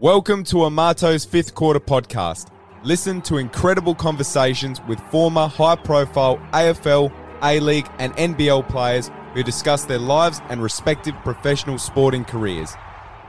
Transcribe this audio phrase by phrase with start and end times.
[0.00, 2.52] Welcome to Amato's fifth quarter podcast.
[2.84, 7.12] Listen to incredible conversations with former high profile AFL,
[7.42, 12.76] A League, and NBL players who discuss their lives and respective professional sporting careers.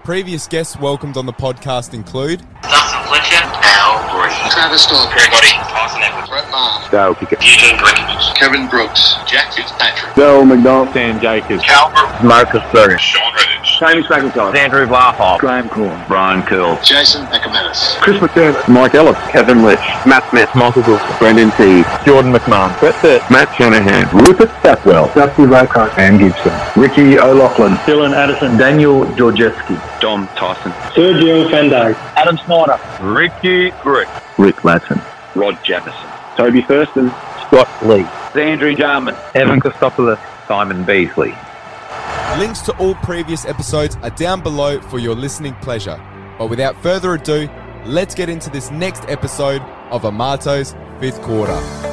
[0.04, 3.59] Previous guests welcomed on the podcast include Dustin Fletcher,
[4.20, 9.16] Al Travis Scott, Greg Gotti, Tyson Edwards, Brett Maher, Dale Kickett, Eugene Brickens, Kevin Brooks,
[9.26, 14.86] Jack Fitzpatrick, Daryl McDonald, Sam Jacobs, Cal Brook, Marcus Berger, Sean Redditch, Jamie McIntyre, Andrew
[14.86, 15.40] Blahoff.
[15.40, 20.84] Graham Cornes, Brian Curl, Jason Ackermanis, Chris McDermott, Mike Ellis, Kevin Litch, Matt Smith, Michael
[20.84, 26.51] Wilson, Brendan Teague, Jordan McMahon, Brett Pitt, Matt Shanahan, Rupert Stapwell, Dusty Raycock, and Gibson,
[26.76, 32.80] Ricky O'Loughlin, Dylan Addison, Daniel Georgieski, Dom Tyson, Sergio Fenday, Adam Snyder.
[33.02, 34.08] Ricky Brick.
[34.38, 35.03] Rick Latson,
[35.36, 35.94] Rod Jamison.
[36.38, 37.09] Toby Thurston,
[37.48, 38.06] Scott Lee,
[38.42, 39.16] Andrew Jarman.
[39.36, 40.20] Evan Christopoulos.
[40.48, 41.36] Simon Beasley.
[42.40, 46.02] links to all previous episodes are down below for your listening pleasure.
[46.40, 47.48] But without further ado,
[47.86, 51.89] let's get into this next episode of Amato's fifth quarter.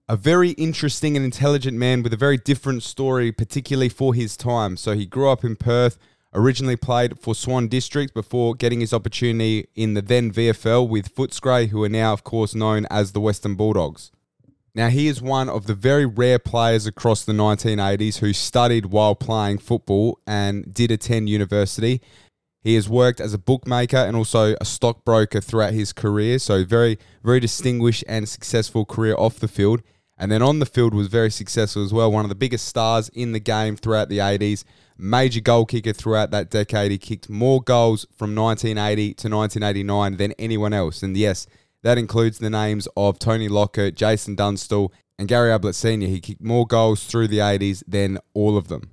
[0.07, 4.75] A very interesting and intelligent man with a very different story, particularly for his time.
[4.75, 5.99] So he grew up in Perth,
[6.33, 11.69] originally played for Swan District before getting his opportunity in the then VFL with Footscray,
[11.69, 14.11] who are now, of course, known as the Western Bulldogs.
[14.75, 19.15] Now, he is one of the very rare players across the 1980s who studied while
[19.15, 22.01] playing football and did attend university.
[22.61, 26.99] He has worked as a bookmaker and also a stockbroker throughout his career, so very,
[27.23, 29.81] very distinguished and successful career off the field.
[30.19, 33.07] And then on the field was very successful as well, one of the biggest stars
[33.09, 34.65] in the game throughout the 80s,
[34.97, 36.91] major goal kicker throughout that decade.
[36.91, 41.01] He kicked more goals from 1980 to 1989 than anyone else.
[41.01, 41.47] And yes,
[41.83, 46.07] that includes the names of Tony Lockett, Jason Dunstall, and Gary Ablett Sr.
[46.07, 48.91] He kicked more goals through the 80s than all of them.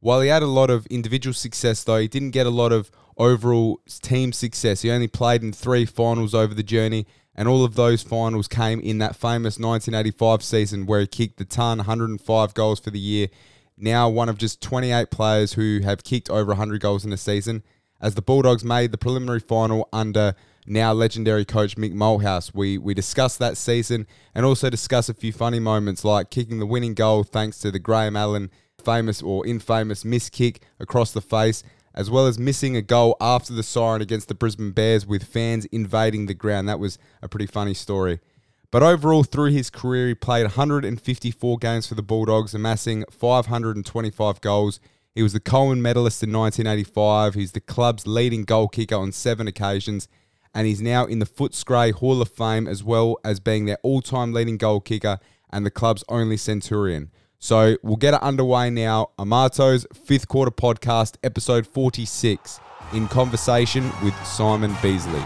[0.00, 2.90] While he had a lot of individual success, though, he didn't get a lot of
[3.16, 4.82] overall team success.
[4.82, 7.04] He only played in three finals over the journey,
[7.38, 11.44] and all of those finals came in that famous 1985 season where he kicked the
[11.44, 13.28] ton, 105 goals for the year.
[13.76, 17.62] Now one of just 28 players who have kicked over 100 goals in a season.
[18.00, 20.34] As the Bulldogs made the preliminary final under
[20.66, 25.32] now legendary coach Mick Malthouse, we we discussed that season and also discuss a few
[25.32, 28.50] funny moments like kicking the winning goal thanks to the Graham Allen
[28.84, 31.62] famous or infamous miss kick across the face,
[31.98, 35.64] as well as missing a goal after the siren against the Brisbane Bears with fans
[35.72, 36.68] invading the ground.
[36.68, 38.20] That was a pretty funny story.
[38.70, 44.78] But overall, through his career, he played 154 games for the Bulldogs, amassing 525 goals.
[45.12, 47.34] He was the Coleman medalist in 1985.
[47.34, 50.06] He's the club's leading goal kicker on seven occasions,
[50.54, 54.32] and he's now in the Footscray Hall of Fame as well as being their all-time
[54.32, 55.18] leading goal kicker
[55.50, 57.10] and the club's only Centurion.
[57.38, 59.10] So we'll get it underway now.
[59.18, 62.60] Amato's fifth quarter podcast, episode 46,
[62.92, 65.22] in conversation with Simon Beasley.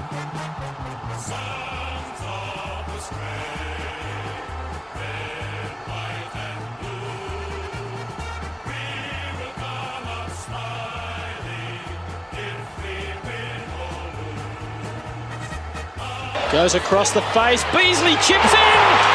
[16.52, 17.64] Goes across the face.
[17.72, 19.11] Beasley chips in.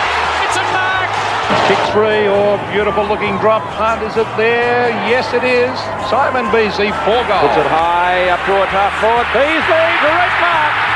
[1.50, 1.68] It's.
[1.68, 4.04] Kick free or oh, beautiful looking drop punt.
[4.04, 4.90] Is it there?
[5.08, 5.72] Yes, it is.
[6.10, 7.48] Simon Beasley, four goals.
[7.48, 9.28] Puts it high up towards half forward.
[9.32, 10.88] Beasley, great mark.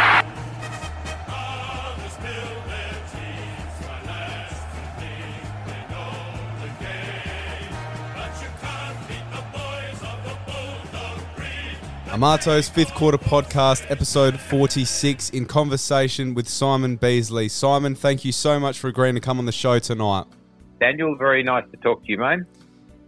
[12.11, 17.47] Amato's fifth quarter podcast, episode 46, in conversation with Simon Beasley.
[17.47, 20.25] Simon, thank you so much for agreeing to come on the show tonight.
[20.81, 22.39] Daniel, very nice to talk to you, mate.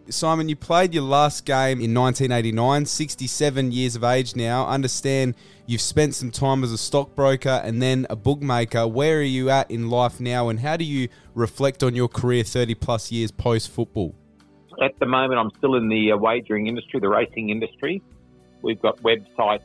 [0.08, 4.68] Simon, you played your last game in 1989, 67 years of age now.
[4.68, 5.34] Understand
[5.66, 8.88] you've spent some time as a stockbroker and then a bookmaker.
[8.88, 12.44] Where are you at in life now, and how do you reflect on your career
[12.44, 14.14] 30 plus years post football?
[14.80, 18.04] At the moment, I'm still in the uh, wagering industry, the racing industry.
[18.62, 19.64] We've got websites.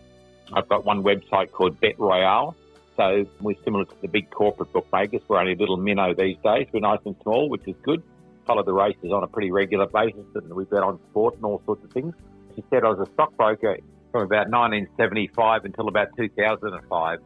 [0.55, 2.57] I've got one website called Bet Royale.
[2.99, 5.23] So we're similar to the big corporate bookmakers.
[5.29, 6.67] We're only a little minnow these days.
[6.73, 8.03] We're nice and small, which is good.
[8.45, 11.63] Follow the races on a pretty regular basis, and we bet on sport and all
[11.65, 12.13] sorts of things.
[12.57, 13.79] You said, I was a stockbroker
[14.11, 17.21] from about 1975 until about 2005.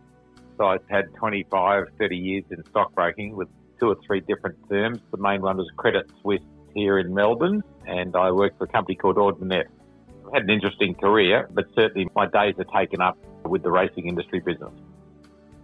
[0.59, 3.49] So I've had 25, 30 years in stockbroking with
[3.81, 5.01] two or three different firms.
[5.11, 6.43] The main one was Credit Suisse
[6.75, 9.69] here in Melbourne, and I worked for a company called Ord Minnett
[10.33, 14.41] had an interesting career, but certainly my days are taken up with the racing industry
[14.41, 14.73] business.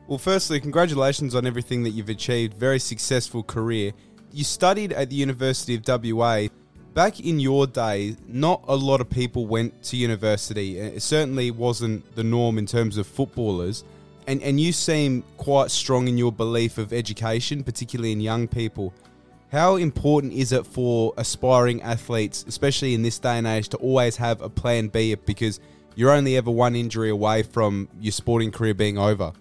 [0.09, 2.55] Well, firstly, congratulations on everything that you've achieved.
[2.55, 3.93] Very successful career.
[4.33, 6.47] You studied at the University of WA.
[6.95, 10.81] Back in your day, not a lot of people went to university.
[10.81, 13.85] Uh, it certainly wasn't the norm in terms of footballers.
[14.27, 18.95] And, and you seem quite strong in your belief of education, particularly in young people.
[19.53, 24.17] How important is it for aspiring athletes, especially in this day and age, to always
[24.17, 25.61] have a plan B because
[25.97, 29.35] you're only ever one injury away from your sporting career being over?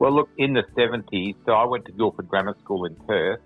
[0.00, 3.40] Well, look, in the 70s, so I went to Guildford Grammar School in Perth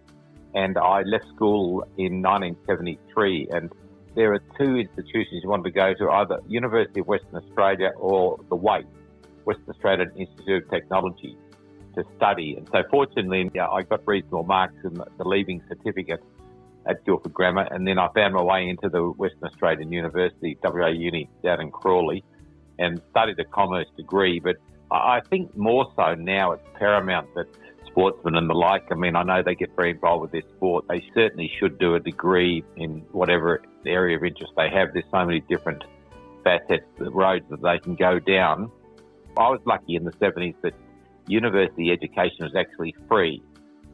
[0.55, 3.49] and I left school in 1973.
[3.51, 3.73] And
[4.15, 8.39] there are two institutions you want to go to either University of Western Australia or
[8.51, 8.87] the WAIT,
[9.45, 11.37] Western Australian Institute of Technology
[11.97, 12.55] to study.
[12.57, 16.23] And so fortunately, I got reasonable marks in the leaving certificate
[16.87, 17.67] at Guildford Grammar.
[17.73, 21.73] And then I found my way into the Western Australian University, WA Uni, down in
[21.73, 22.23] Crawley,
[22.79, 24.39] and studied a commerce degree.
[24.39, 24.55] But
[24.95, 27.47] I think more so now it's paramount that
[27.87, 30.87] sportsmen and the like, I mean, I know they get very involved with their sport.
[30.89, 34.93] They certainly should do a degree in whatever area of interest they have.
[34.93, 35.85] There's so many different
[36.43, 38.71] facets, roads that they can go down.
[39.37, 40.75] I was lucky in the 70s that
[41.27, 43.43] university education was actually free,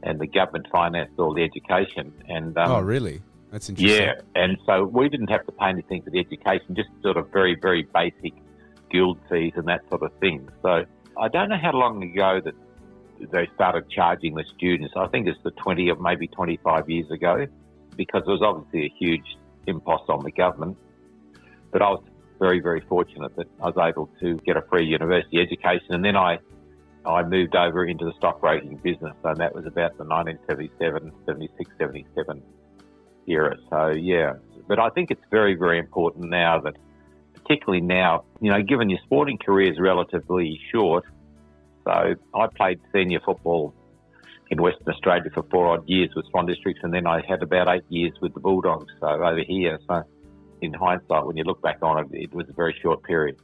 [0.02, 2.12] and the government financed all the education.
[2.28, 3.22] And um, oh, really?
[3.50, 4.02] That's interesting.
[4.02, 7.30] Yeah, and so we didn't have to pay anything for the education, just sort of
[7.30, 8.34] very, very basic
[8.90, 10.48] guild fees and that sort of thing.
[10.62, 10.84] So
[11.18, 12.54] I don't know how long ago that
[13.32, 14.94] they started charging the students.
[14.96, 17.46] I think it's the 20 or maybe 25 years ago,
[17.96, 20.76] because there was obviously a huge impost on the government.
[21.70, 22.02] But I was
[22.38, 25.94] very, very fortunate that I was able to get a free university education.
[25.94, 26.38] And then I
[27.04, 32.42] I moved over into the stockbroking business, and that was about the 1977, 76, 77
[33.26, 33.56] era.
[33.70, 34.34] So, yeah.
[34.68, 36.76] But I think it's very, very important now that,
[37.50, 41.04] particularly now, you know, given your sporting career is relatively short.
[41.84, 43.74] So, I played senior football
[44.50, 47.68] in Western Australia for four odd years with Swan Districts, and then I had about
[47.68, 48.92] eight years with the Bulldogs.
[49.00, 50.04] So, over here, so
[50.60, 53.36] in hindsight, when you look back on it, it was a very short period.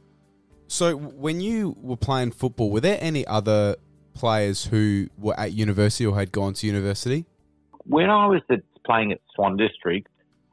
[0.67, 3.75] So, when you were playing football, were there any other
[4.13, 7.25] players who were at university or had gone to university?
[7.83, 10.07] When I was at, playing at Swan District,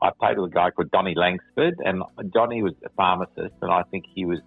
[0.05, 3.85] I played with a guy called Donny Langsford, and Donny was a pharmacist, and I
[3.91, 4.39] think he was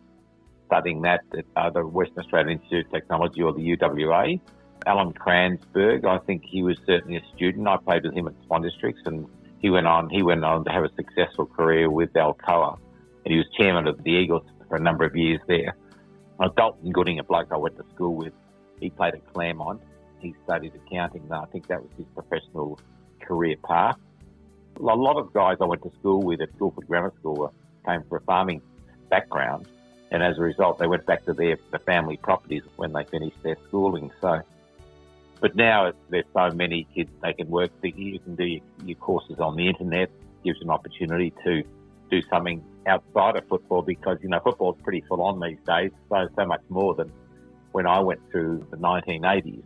[0.67, 4.39] studying that at uh, the Western Australian Institute of Technology or the UWA.
[4.85, 7.67] Alan Cransberg, I think he was certainly a student.
[7.67, 9.25] I played with him at Swan Districts, and
[9.57, 10.11] he went on.
[10.11, 12.77] He went on to have a successful career with Alcoa,
[13.25, 15.75] and he was chairman of the Eagles for a number of years there.
[16.39, 18.33] Uh, Dalton Gooding, a bloke I went to school with,
[18.79, 19.81] he played at Claremont.
[20.19, 22.79] He studied accounting, and I think that was his professional
[23.19, 23.97] career path.
[24.79, 27.51] A lot of guys I went to school with at Guildford Grammar School
[27.85, 28.61] came from a farming
[29.09, 29.67] background,
[30.11, 33.41] and as a result, they went back to their the family properties when they finished
[33.41, 34.11] their schooling.
[34.21, 34.41] So,
[35.39, 37.71] but now there's so many kids they can work.
[37.81, 40.11] You can do your courses on the internet.
[40.43, 41.63] Gives an opportunity to
[42.11, 46.27] do something outside of football because, you know, football's pretty full on these days, so,
[46.35, 47.11] so much more than
[47.71, 49.63] when I went through the 1980s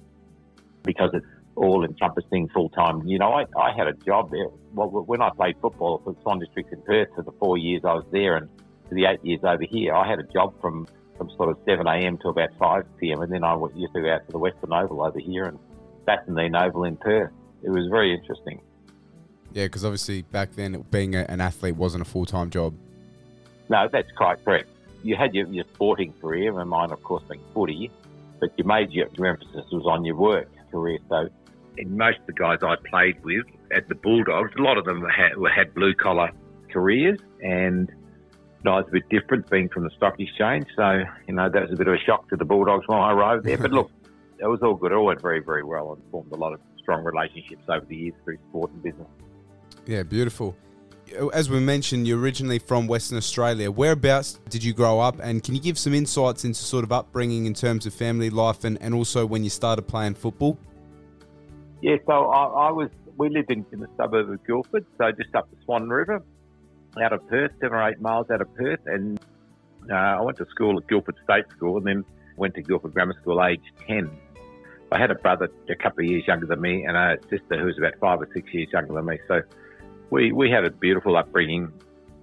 [0.84, 1.26] because it's
[1.56, 3.06] all encompassing full time.
[3.08, 4.48] You know, I, I had a job there.
[4.74, 7.94] Well, when I played football for Swan District in Perth for the four years I
[7.94, 8.50] was there and
[8.88, 11.86] for the eight years over here, I had a job from from sort of 7
[11.86, 12.18] a.m.
[12.20, 13.22] to about 5 p.m.
[13.22, 15.60] And then I went- used to go out to the Western Oval over here and
[16.08, 17.32] Bassendean Oval in Perth.
[17.62, 18.60] It was very interesting.
[19.54, 22.74] Yeah, because obviously back then being a, an athlete wasn't a full time job.
[23.70, 24.68] No, that's quite correct.
[25.04, 27.92] You had your, your sporting career, and mine, of course, being footy,
[28.40, 31.00] but your major your emphasis was on your work career.
[31.10, 31.30] So,
[31.78, 35.04] in most of the guys I played with at the Bulldogs, a lot of them
[35.06, 36.32] had, had blue collar
[36.72, 37.92] careers, and
[38.66, 40.68] I was a bit different being from the stock exchange.
[40.76, 43.12] So, you know, that was a bit of a shock to the Bulldogs when I
[43.12, 43.58] arrived there.
[43.58, 43.92] But look,
[44.40, 44.92] it was all good.
[44.92, 47.96] It all went very, very well and formed a lot of strong relationships over the
[47.96, 49.08] years through sport and business.
[49.86, 50.56] Yeah, beautiful.
[51.34, 53.70] As we mentioned, you're originally from Western Australia.
[53.70, 55.20] Whereabouts did you grow up?
[55.22, 58.64] And can you give some insights into sort of upbringing in terms of family life
[58.64, 60.58] and, and also when you started playing football?
[61.82, 62.90] Yeah, so I, I was.
[63.18, 66.24] We lived in, in the suburb of Guildford, so just up the Swan River,
[67.02, 69.20] out of Perth, seven or eight miles out of Perth, and
[69.90, 72.06] uh, I went to school at Guildford State School, and then
[72.38, 74.10] went to Guildford Grammar School age ten.
[74.92, 77.66] I had a brother a couple of years younger than me, and a sister who
[77.66, 79.18] was about five or six years younger than me.
[79.28, 79.42] So
[80.10, 81.72] we we had a beautiful upbringing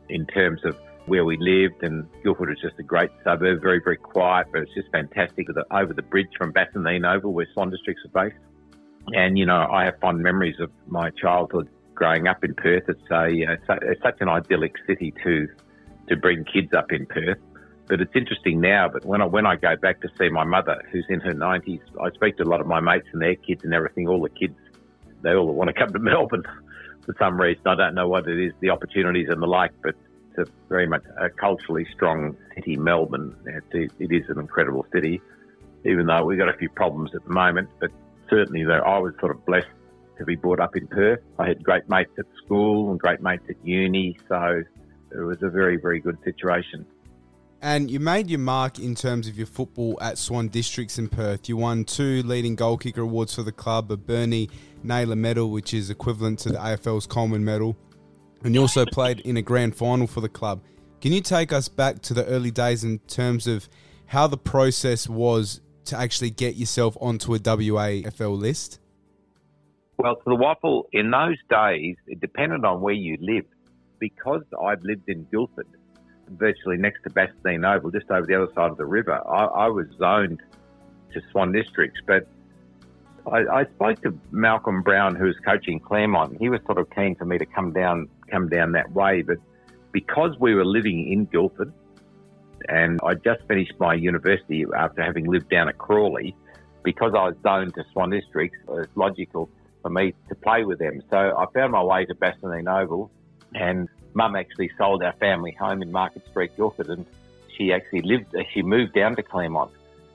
[0.08, 3.96] in terms of where we lived, and Guildford was just a great suburb, very very
[3.96, 5.46] quiet, but it's just fantastic.
[5.48, 8.40] The, over the bridge from Bassendean over, where Swan Districts are based.
[9.14, 12.84] And, you know, I have fond memories of my childhood growing up in Perth.
[12.88, 15.48] It's a, it's, such an idyllic city to,
[16.08, 17.38] to bring kids up in Perth.
[17.88, 20.82] But it's interesting now, but when I, when I go back to see my mother,
[20.92, 23.64] who's in her 90s, I speak to a lot of my mates and their kids
[23.64, 24.06] and everything.
[24.06, 24.56] All the kids,
[25.22, 26.44] they all want to come to Melbourne
[27.06, 27.62] for some reason.
[27.66, 29.94] I don't know what it is, the opportunities and the like, but
[30.30, 33.34] it's a very much a culturally strong city, Melbourne.
[33.46, 35.22] It's, it is an incredible city,
[35.86, 37.70] even though we've got a few problems at the moment.
[37.80, 37.90] But
[38.30, 39.66] certainly, though, I was sort of blessed
[40.18, 41.20] to be brought up in Perth.
[41.38, 44.62] I had great mates at school and great mates at uni, so
[45.12, 46.86] it was a very, very good situation.
[47.60, 51.48] And you made your mark in terms of your football at Swan Districts in Perth.
[51.48, 54.48] You won two leading goal kicker awards for the club, a Bernie
[54.84, 57.76] Naylor medal, which is equivalent to the AFL's Coleman medal.
[58.44, 60.62] And you also played in a grand final for the club.
[61.00, 63.68] Can you take us back to the early days in terms of
[64.06, 68.80] how the process was to actually get yourself onto a WAFL list?
[69.98, 73.48] Well, to the waffle, in those days, it depended on where you lived.
[73.98, 75.66] Because I'd lived in Guildford,
[76.28, 79.68] virtually next to Bassendean Oval, just over the other side of the river, I, I
[79.68, 80.40] was zoned
[81.12, 82.00] to Swan Districts.
[82.06, 82.28] But
[83.26, 86.36] I, I spoke to Malcolm Brown, who was coaching Claremont.
[86.38, 89.22] He was sort of keen for me to come down, come down that way.
[89.22, 89.38] But
[89.90, 91.72] because we were living in Guildford,
[92.68, 96.34] and I just finished my university after having lived down at Crawley,
[96.82, 99.50] because I was zoned to Swan Districts, it was logical
[99.82, 101.02] for me to play with them.
[101.10, 103.10] So I found my way to Bassendean Oval,
[103.54, 107.06] and Mum actually sold our family home in Market Street, Guildford, and
[107.56, 108.34] she actually lived.
[108.52, 109.70] She moved down to Claremont.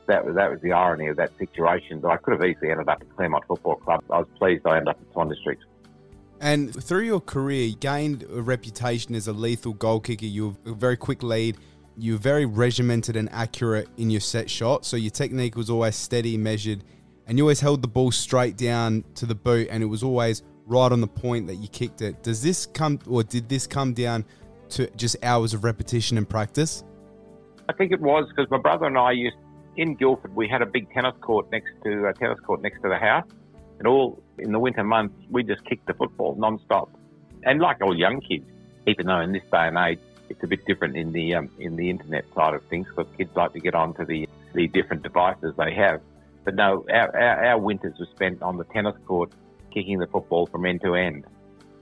[0.07, 2.00] That was that was the irony of that situation.
[2.00, 4.03] But I could have easily ended up at Claremont Football Club.
[4.09, 5.65] I was pleased I ended up at Swan Districts.
[6.41, 10.25] And through your career, you gained a reputation as a lethal goal kicker.
[10.25, 11.57] You were a very quick lead.
[11.97, 14.85] You were very regimented and accurate in your set shot.
[14.85, 16.83] So your technique was always steady, measured,
[17.27, 20.43] and you always held the ball straight down to the boot, and it was always
[20.65, 22.23] right on the point that you kicked it.
[22.23, 24.25] Does this come, or did this come down
[24.69, 26.83] to just hours of repetition and practice?
[27.69, 29.38] I think it was because my brother and I used
[29.77, 30.35] in Guildford.
[30.35, 33.27] We had a big tennis court next to a tennis court next to the house,
[33.79, 36.89] and all in the winter months we just kicked the football non-stop.
[37.43, 38.50] And like all young kids,
[38.88, 40.00] even though in this day and age
[40.33, 43.31] it's a bit different in the um, in the internet side of things because kids
[43.35, 46.01] like to get onto the the different devices they have.
[46.43, 49.31] But no, our, our, our winters were spent on the tennis court
[49.73, 51.25] kicking the football from end to end.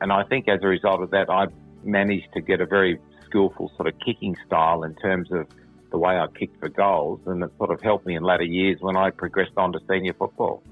[0.02, 1.48] And I think as a result of that, I
[1.84, 5.48] managed to get a very skillful sort of kicking style in terms of
[5.92, 8.78] the way I kicked for goals, and it sort of helped me in latter years
[8.82, 10.64] when I progressed on to senior football.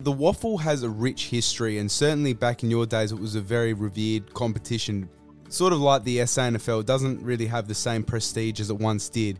[0.00, 3.40] The waffle has a rich history, and certainly back in your days, it was a
[3.40, 5.08] very revered competition.
[5.52, 9.38] Sort of like the SANFL, doesn't really have the same prestige as it once did.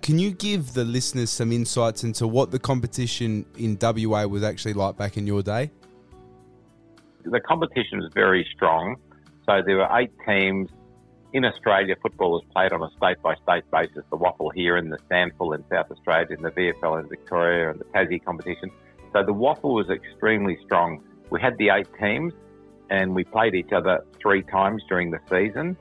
[0.00, 4.72] Can you give the listeners some insights into what the competition in WA was actually
[4.72, 5.70] like back in your day?
[7.26, 8.96] The competition was very strong.
[9.44, 10.70] So there were eight teams.
[11.34, 14.02] In Australia, football was played on a state by state basis.
[14.08, 17.78] The Waffle here and the Sandful in South Australia, and the VFL in Victoria, and
[17.78, 18.70] the Tassie competition.
[19.12, 21.04] So the Waffle was extremely strong.
[21.28, 22.32] We had the eight teams,
[22.90, 25.76] and we played each other three times during the season.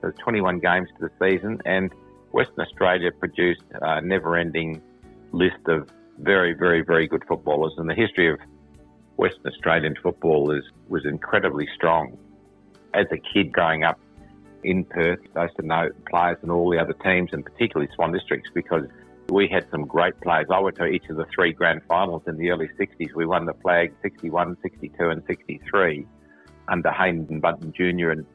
[0.00, 1.92] There's 21 games to the season, and
[2.32, 4.82] Western Australia produced a never-ending
[5.32, 7.74] list of very, very, very good footballers.
[7.76, 8.38] And the history of
[9.16, 12.18] Western Australian football is was incredibly strong.
[12.92, 13.98] As a kid growing up
[14.62, 18.12] in Perth, I used to know players and all the other teams, and particularly Swan
[18.12, 18.84] Districts, because
[19.28, 20.46] we had some great players.
[20.50, 23.14] I went to each of the three grand finals in the early 60s.
[23.14, 26.06] We won the flag 61, 62, and 63
[26.68, 28.10] under Haydn Bunton Jr.
[28.10, 28.26] and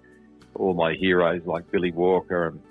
[0.55, 2.61] all my heroes like Billy Walker and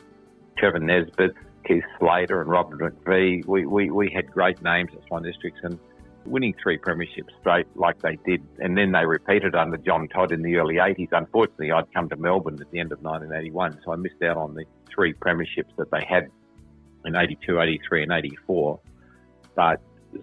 [0.57, 1.35] Trevor Nesbitt,
[1.67, 3.47] Keith Slater, and Robert McVie.
[3.47, 5.79] We, we, we had great names at Swan Districts and
[6.25, 8.43] winning three premierships straight like they did.
[8.59, 11.09] And then they repeated under John Todd in the early 80s.
[11.13, 14.55] Unfortunately, I'd come to Melbourne at the end of 1981, so I missed out on
[14.55, 16.29] the three premierships that they had
[17.05, 18.81] in 82, 83, and 84.
[19.55, 19.81] But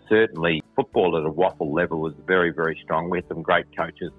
[0.10, 3.10] certainly, football at a waffle level was very, very strong.
[3.10, 4.12] We had some great coaches,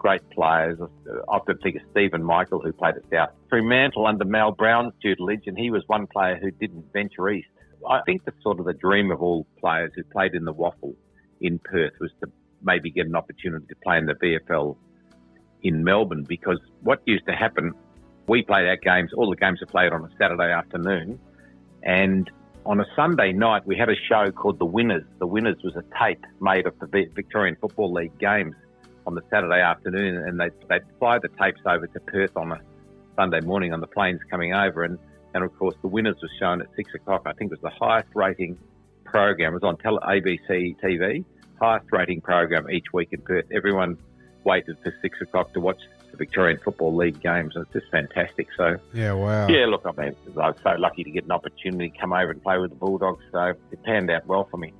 [0.00, 0.78] great players.
[0.80, 4.94] I often think of uh, Stephen Michael, who played at South Fremantle under Mal Brown's
[5.00, 7.48] tutelage, and he was one player who didn't venture east.
[7.88, 10.94] I think that's sort of the dream of all players who played in the waffle
[11.40, 12.30] in Perth was to
[12.62, 14.76] maybe get an opportunity to play in the VFL
[15.62, 17.72] in Melbourne because what used to happen,
[18.26, 21.20] we played our games, all the games are played on a Saturday afternoon.
[21.82, 22.30] And
[22.64, 25.04] on a Sunday night, we had a show called The Winners.
[25.18, 28.54] The Winners was a tape made of the Victorian Football League games
[29.06, 30.16] on the Saturday afternoon.
[30.16, 32.60] And they'd, they'd fly the tapes over to Perth on a
[33.16, 34.84] Sunday morning on the planes coming over.
[34.84, 34.98] And,
[35.34, 37.22] and of course, The Winners was shown at six o'clock.
[37.26, 38.58] I think it was the highest rating
[39.04, 39.52] program.
[39.52, 41.24] It was on tele- ABC TV,
[41.60, 43.46] highest rating program each week in Perth.
[43.52, 43.98] Everyone
[44.44, 45.80] waited for six o'clock to watch
[46.10, 47.54] the Victorian Football League games.
[47.56, 48.48] And it's just fantastic.
[48.56, 49.48] So yeah, wow.
[49.48, 52.30] Yeah, look, I mean, I was so lucky to get an opportunity to come over
[52.30, 53.24] and play with the Bulldogs.
[53.32, 54.72] So it panned out well for me.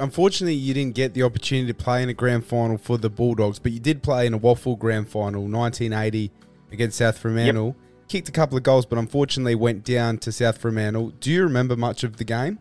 [0.00, 3.58] Unfortunately, you didn't get the opportunity to play in a grand final for the Bulldogs,
[3.58, 6.30] but you did play in a Waffle grand final, 1980
[6.72, 7.66] against South Fremantle.
[7.66, 7.76] Yep.
[8.08, 11.10] Kicked a couple of goals, but unfortunately went down to South Fremantle.
[11.20, 12.58] Do you remember much of the game?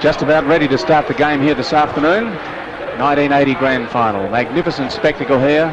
[0.00, 2.34] Just about ready to start the game here this afternoon.
[2.98, 4.28] 1980 Grand Final.
[4.28, 5.68] Magnificent spectacle here.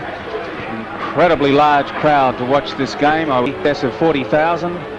[1.08, 3.32] Incredibly large crowd to watch this game.
[3.32, 4.93] I guess of 40,000.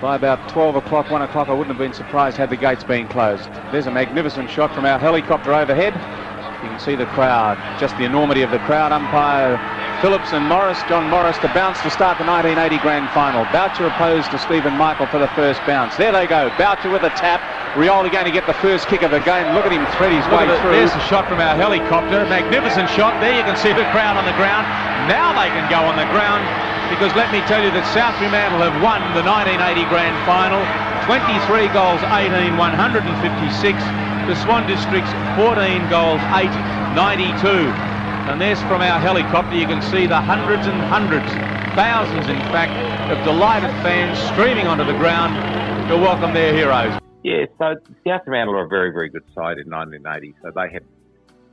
[0.00, 3.08] By about 12 o'clock, 1 o'clock, I wouldn't have been surprised had the gates been
[3.08, 3.48] closed.
[3.70, 5.94] There's a magnificent shot from our helicopter overhead.
[6.62, 8.92] You can see the crowd, just the enormity of the crowd.
[8.92, 9.56] Umpire
[10.00, 13.46] Phillips and Morris, John Morris, to bounce to start the 1980 Grand Final.
[13.52, 15.96] Boucher opposed to Stephen Michael for the first bounce.
[15.96, 16.50] There they go.
[16.58, 17.40] Boucher with a tap.
[17.72, 19.54] Rioli going to get the first kick of the game.
[19.54, 20.76] Look at him thread his Look way the, through.
[20.76, 22.26] There's a shot from our helicopter.
[22.28, 23.16] Magnificent shot.
[23.20, 24.66] There you can see the crowd on the ground.
[25.08, 26.44] Now they can go on the ground
[26.90, 30.62] because let me tell you that South Fremantle have won the 1980 Grand Final.
[31.06, 33.76] 23 goals, 18, 156.
[34.28, 36.48] The Swan Districts, 14 goals, 8,
[36.96, 37.72] 92.
[38.28, 41.28] And there's from our helicopter, you can see the hundreds and hundreds,
[41.76, 42.72] thousands in fact,
[43.12, 45.36] of delighted fans streaming onto the ground
[45.88, 46.94] to welcome their heroes.
[47.22, 50.34] Yeah, so South Fremantle are a very, very good side in 1980.
[50.42, 50.84] So they had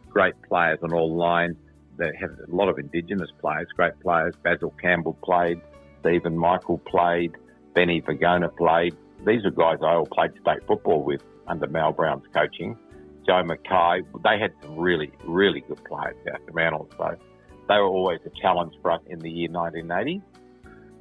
[0.09, 1.57] great players on all lines.
[2.01, 4.33] They had a lot of Indigenous players, great players.
[4.41, 5.61] Basil Campbell played,
[5.99, 7.35] Stephen Michael played,
[7.75, 8.97] Benny Vigona played.
[9.23, 12.75] These are guys I all played state football with under Mal Brown's coaching.
[13.27, 17.15] Joe Mackay, they had some really, really good players out the Fremantle, so
[17.69, 20.23] they were always a challenge for us in the year 1980.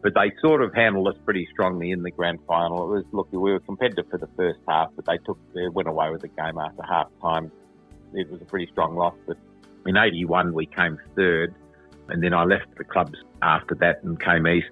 [0.02, 2.82] But they sort of handled us pretty strongly in the grand final.
[2.84, 5.88] It was look, we were competitive for the first half, but they took they went
[5.88, 7.50] away with the game after half time.
[8.12, 9.14] It was a pretty strong loss.
[9.26, 9.38] But
[9.90, 11.54] in '81 we came third,
[12.08, 14.70] and then I left the clubs after that and came east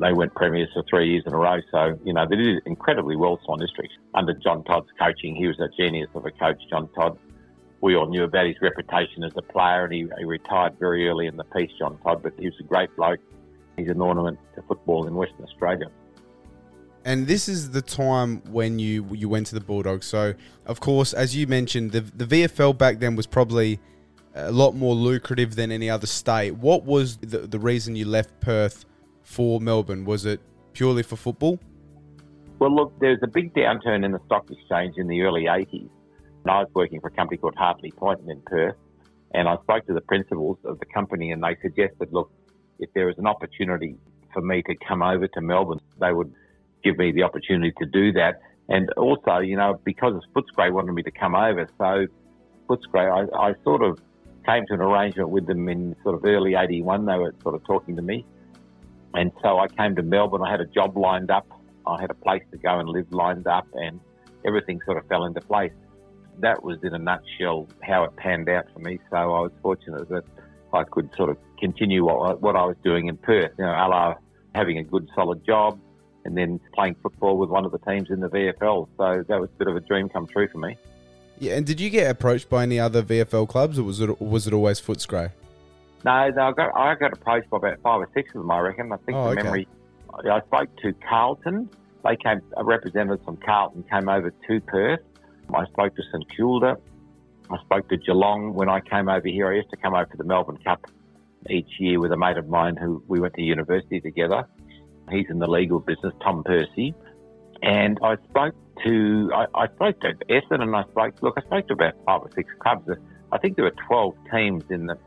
[0.00, 1.60] they went premiers for three years in a row.
[1.70, 3.92] So, you know, they did incredibly well, Swan District.
[4.14, 7.18] Under John Todd's coaching, he was a genius of a coach, John Todd.
[7.82, 11.26] We all knew about his reputation as a player, and he, he retired very early
[11.26, 13.20] in the piece, John Todd, but he was a great bloke.
[13.76, 15.86] He's an ornament to football in Western Australia.
[17.04, 20.04] And this is the time when you you went to the Bulldogs.
[20.04, 20.34] So,
[20.66, 23.80] of course, as you mentioned, the the VFL back then was probably
[24.34, 26.52] a lot more lucrative than any other state.
[26.52, 28.84] What was the, the reason you left Perth
[29.22, 30.04] for Melbourne?
[30.04, 30.40] Was it
[30.72, 31.58] purely for football?
[32.58, 35.88] Well, look, there was a big downturn in the stock exchange in the early 80s.
[36.44, 38.76] And I was working for a company called Hartley Poynton in Perth.
[39.32, 42.30] And I spoke to the principals of the company and they suggested, look,
[42.78, 43.96] if there was an opportunity
[44.32, 46.32] for me to come over to Melbourne, they would
[46.82, 48.40] give me the opportunity to do that.
[48.68, 52.06] And also, you know, because Footscray wanted me to come over, so
[52.68, 53.98] Footscray, I, I sort of
[54.50, 57.06] came to an arrangement with them in sort of early 81.
[57.06, 58.24] They were sort of talking to me.
[59.14, 60.42] And so I came to Melbourne.
[60.42, 61.46] I had a job lined up.
[61.86, 64.00] I had a place to go and live lined up, and
[64.46, 65.72] everything sort of fell into place.
[66.38, 68.98] That was, in a nutshell, how it panned out for me.
[69.10, 70.24] So I was fortunate that
[70.72, 73.52] I could sort of continue what, what I was doing in Perth.
[73.58, 74.16] You know, a
[74.54, 75.78] having a good, solid job,
[76.24, 78.88] and then playing football with one of the teams in the VFL.
[78.96, 80.76] So that was a bit of a dream come true for me.
[81.40, 84.46] Yeah, and did you get approached by any other VFL clubs, or was it was
[84.46, 85.32] it always Footscray?
[86.04, 88.50] No, no, I got I got approached by about five or six of them.
[88.50, 88.92] I reckon.
[88.92, 89.42] I think oh, the okay.
[89.42, 89.68] memory.
[90.30, 91.70] I spoke to Carlton,
[92.04, 95.00] they came, a representative from Carlton came over to Perth.
[95.54, 96.78] I spoke to St Kilda.
[97.50, 99.48] I spoke to Geelong when I came over here.
[99.48, 100.86] I used to come over to the Melbourne Cup
[101.48, 104.46] each year with a mate of mine who we went to university together.
[105.10, 106.94] He's in the legal business, Tom Percy.
[107.62, 111.68] And I spoke to, I, I spoke to Essendon and I spoke, look, I spoke
[111.68, 112.88] to about five or six clubs.
[113.32, 114.98] I think there were 12 teams in the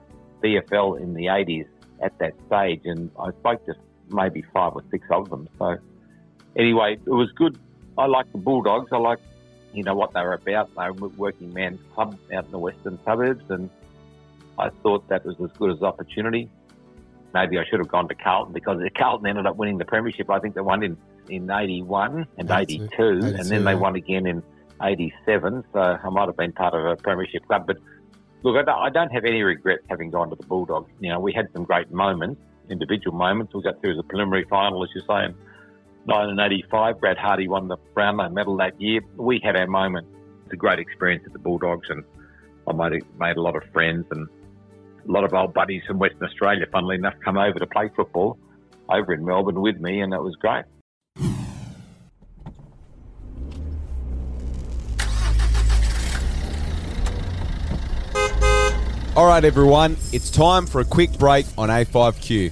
[0.44, 1.68] VFL in the 80s
[2.02, 3.76] at that stage, and I spoke to
[4.10, 5.48] maybe five or six of them.
[5.58, 5.78] So,
[6.58, 7.58] anyway, it was good.
[7.98, 8.92] I like the Bulldogs.
[8.92, 9.20] I like,
[9.74, 10.70] you know, what they were about.
[10.76, 13.70] They were working man's club out in the western suburbs, and
[14.58, 16.50] I thought that was as good as opportunity.
[17.34, 20.30] Maybe I should have gone to Carlton because Carlton ended up winning the premiership.
[20.30, 20.98] I think they won in,
[21.30, 24.44] in 81 and 82, 82 and then they won again in
[24.82, 25.64] 87.
[25.74, 27.66] So I might have been part of a premiership club.
[27.66, 27.78] But
[28.44, 30.92] look, I don't have any regrets having gone to the Bulldogs.
[31.00, 33.54] You know, we had some great moments, individual moments.
[33.54, 35.36] We got through the preliminary final, as you say, in
[36.06, 37.00] 1985.
[37.00, 39.02] Brad Hardy won the Brownlow medal that year.
[39.16, 40.08] We had our moment.
[40.46, 42.04] It's a great experience at the Bulldogs, and
[42.68, 44.28] I made, made a lot of friends and
[45.08, 48.38] a lot of old buddies from Western Australia, funnily enough, come over to play football
[48.90, 50.66] over in Melbourne with me, and it was great.
[59.16, 62.52] All right, everyone, it's time for a quick break on A5Q.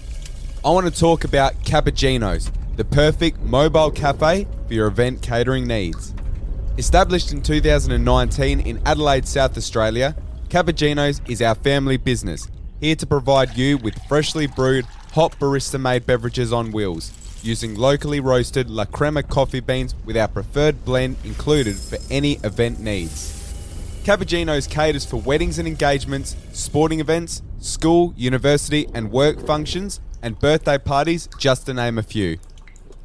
[0.64, 6.14] I want to talk about CuppaGino's, the perfect mobile cafe for your event catering needs.
[6.78, 10.16] Established in 2019 in Adelaide, South Australia,
[10.52, 12.50] CuppaGino's is our family business,
[12.82, 14.84] here to provide you with freshly brewed,
[15.14, 20.28] hot barista made beverages on wheels, using locally roasted La Crema coffee beans with our
[20.28, 23.32] preferred blend included for any event needs.
[24.04, 30.78] CuppaGino's caters for weddings and engagements, sporting events, school, university, and work functions, and birthday
[30.78, 32.38] parties, just to name a few.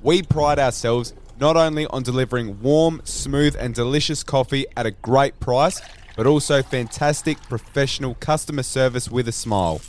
[0.02, 5.38] We pride ourselves not only on delivering warm, smooth, and delicious coffee at a great
[5.38, 5.80] price,
[6.16, 9.80] but also fantastic professional customer service with a smile.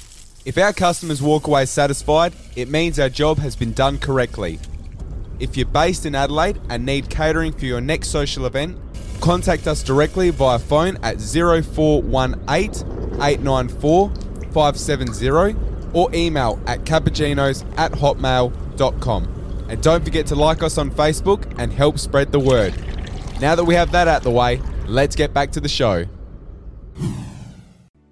[0.46, 4.60] If our customers walk away satisfied, it means our job has been done correctly.
[5.40, 8.78] If you're based in Adelaide and need catering for your next social event,
[9.22, 14.10] contact us directly via phone at 0418 894
[14.52, 15.56] 570
[15.94, 19.34] or email at cuppaginos at hotmail.com.
[19.70, 22.74] And don't forget to like us on Facebook and help spread the word.
[23.42, 26.06] Now that we have that out the way, let's get back to the show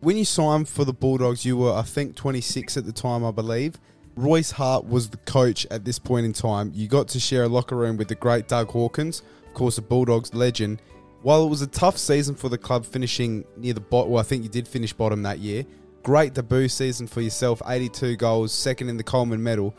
[0.06, 3.32] when you signed for the Bulldogs, you were, I think, 26 at the time, I
[3.32, 3.80] believe.
[4.15, 6.71] Royce Hart was the coach at this point in time.
[6.74, 9.82] You got to share a locker room with the great Doug Hawkins, of course, a
[9.82, 10.82] Bulldogs legend.
[11.24, 14.24] While it was a tough season for the club, finishing near the bottom, well, I
[14.24, 15.65] think you did finish bottom that year.
[16.04, 19.76] Great debut season for yourself, 82 goals, second in the Coleman medal.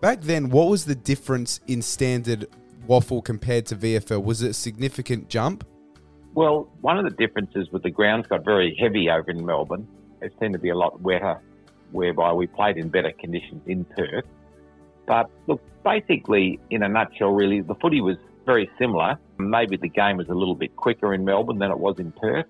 [0.00, 2.46] Back then, what was the difference in standard
[2.86, 4.22] waffle compared to VFL?
[4.22, 5.66] Was it a significant jump?
[6.36, 9.88] Well, one of the differences with the grounds got very heavy over in Melbourne.
[10.20, 11.40] It seemed to be a lot wetter,
[11.92, 14.26] whereby we played in better conditions in Perth.
[15.06, 19.18] But look, basically, in a nutshell, really, the footy was very similar.
[19.38, 22.44] Maybe the game was a little bit quicker in Melbourne than it was in Perth.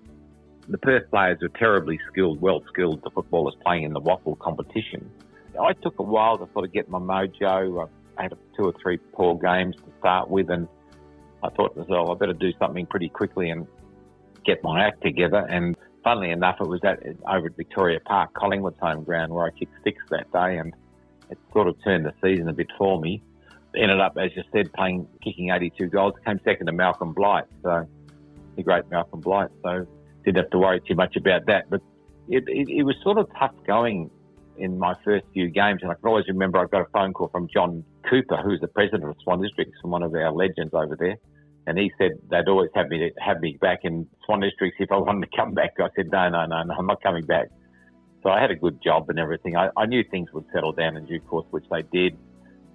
[0.67, 5.09] The Perth players were terribly skilled, well skilled, the footballers playing in the waffle competition.
[5.57, 7.87] I took a while to sort of get my mojo.
[8.17, 10.67] I had two or three poor games to start with, and
[11.43, 13.67] I thought to myself, I better do something pretty quickly and
[14.47, 15.45] get my act together.
[15.49, 19.51] And funnily enough, it was at over at Victoria Park, Collingwood's home ground, where I
[19.51, 20.73] kicked six that day, and
[21.29, 23.21] it sort of turned the season a bit for me.
[23.75, 26.13] Ended up, as you said, playing kicking 82 goals.
[26.25, 27.85] Came second to Malcolm Blight, so
[28.55, 29.49] the great Malcolm Blight.
[29.61, 29.85] So
[30.23, 31.69] didn't have to worry too much about that.
[31.69, 31.81] But
[32.27, 34.09] it, it, it was sort of tough going
[34.57, 37.27] in my first few games, and I can always remember I got a phone call
[37.27, 40.95] from John Cooper, who's the president of Swan Districts, from one of our legends over
[40.95, 41.17] there
[41.67, 44.97] and he said they'd always have me have me back in Swan Districts if I
[44.97, 45.73] wanted to come back.
[45.79, 47.49] I said no, no, no, no, I'm not coming back.
[48.23, 49.57] So I had a good job and everything.
[49.57, 52.17] I, I knew things would settle down in due course, which they did.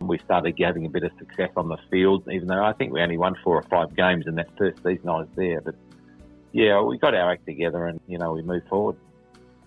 [0.00, 3.00] We started having a bit of success on the field, even though I think we
[3.00, 5.62] only won four or five games in that first season I was there.
[5.62, 5.74] But
[6.52, 8.96] yeah, we got our act together and you know we moved forward.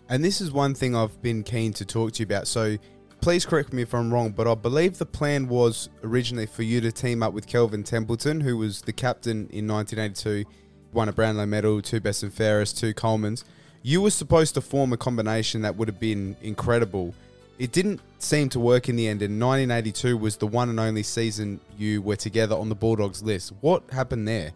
[0.08, 2.48] And this is one thing I've been keen to talk to you about.
[2.48, 2.78] So
[3.26, 6.80] please correct me if I'm wrong, but I believe the plan was originally for you
[6.82, 10.48] to team up with Kelvin Templeton, who was the captain in 1982,
[10.94, 13.44] won a Brownlow medal, two best and fairest, two Colemans.
[13.82, 17.16] You were supposed to form a combination that would have been incredible.
[17.58, 21.02] It didn't seem to work in the end, and 1982 was the one and only
[21.02, 23.54] season you were together on the Bulldogs list.
[23.62, 24.52] What happened there?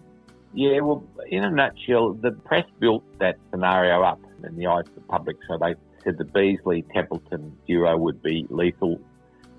[0.54, 4.94] Yeah, well, in a nutshell, the press built that scenario up in the eyes of
[4.94, 9.00] the public, so they said the Beasley Templeton duo would be lethal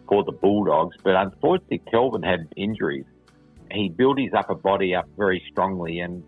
[0.09, 3.07] for the Bulldogs, but unfortunately, Kelvin had injuries
[3.73, 6.23] he built his upper body up very strongly, and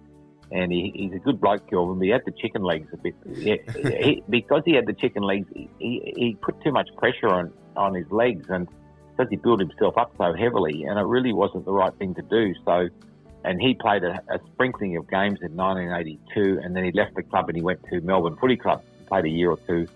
[0.50, 1.98] and he, he's a good bloke, Kelvin.
[1.98, 3.14] But he had the chicken legs a bit.
[3.34, 7.52] He, he, because he had the chicken legs, he, he put too much pressure on
[7.76, 8.68] on his legs, and
[9.10, 12.22] because he built himself up so heavily, and it really wasn't the right thing to
[12.22, 12.54] do.
[12.64, 12.88] So,
[13.44, 17.22] and he played a, a sprinkling of games in 1982, and then he left the
[17.22, 19.86] club and he went to Melbourne Footy Club, played a year or two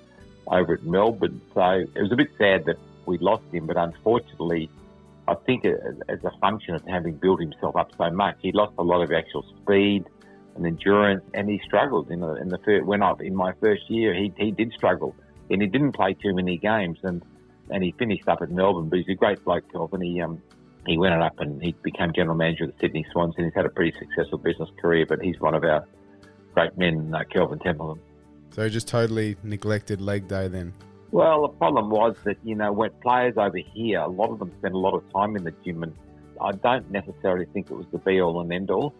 [0.48, 1.40] over at Melbourne.
[1.54, 4.68] So it was a bit sad that we lost him, but unfortunately,
[5.28, 8.82] I think as a function of having built himself up so much, he lost a
[8.82, 10.04] lot of actual speed
[10.54, 13.90] and endurance, and he struggled in the in the first, when I in my first
[13.90, 14.14] year.
[14.14, 15.14] He he did struggle,
[15.50, 17.22] and he didn't play too many games, and
[17.70, 18.88] and he finished up at Melbourne.
[18.88, 20.00] But he's a great bloke, Kelvin.
[20.00, 20.40] He um
[20.86, 23.66] he went up and he became general manager of the Sydney Swans, and he's had
[23.66, 25.06] a pretty successful business career.
[25.06, 25.84] But he's one of our
[26.54, 28.00] great men, uh, Kelvin Templeton.
[28.56, 30.72] So just totally neglected leg day then.
[31.10, 34.50] Well, the problem was that, you know, when players over here, a lot of them
[34.60, 35.94] spend a lot of time in the gym, and
[36.40, 38.94] I don't necessarily think it was the be all and end all.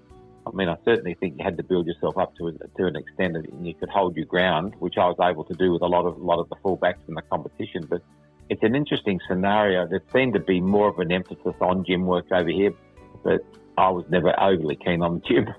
[0.46, 3.32] I mean, I certainly think you had to build yourself up to to an extent
[3.32, 6.04] that you could hold your ground, which I was able to do with a lot
[6.04, 7.86] of a lot of the fullbacks in the competition.
[7.88, 8.02] But
[8.50, 9.88] it's an interesting scenario.
[9.88, 12.74] There seemed to be more of an emphasis on gym work over here,
[13.24, 13.40] but
[13.78, 15.54] I was never overly keen on the gym.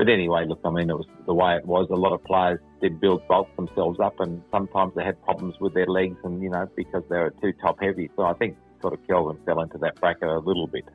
[0.00, 1.86] But anyway, look, I mean, it was the way it was.
[1.90, 5.74] A lot of players did build bulk themselves up, and sometimes they had problems with
[5.74, 8.10] their legs, and you know, because they were too top heavy.
[8.16, 10.86] So I think sort of Kelvin fell into that bracket a little bit.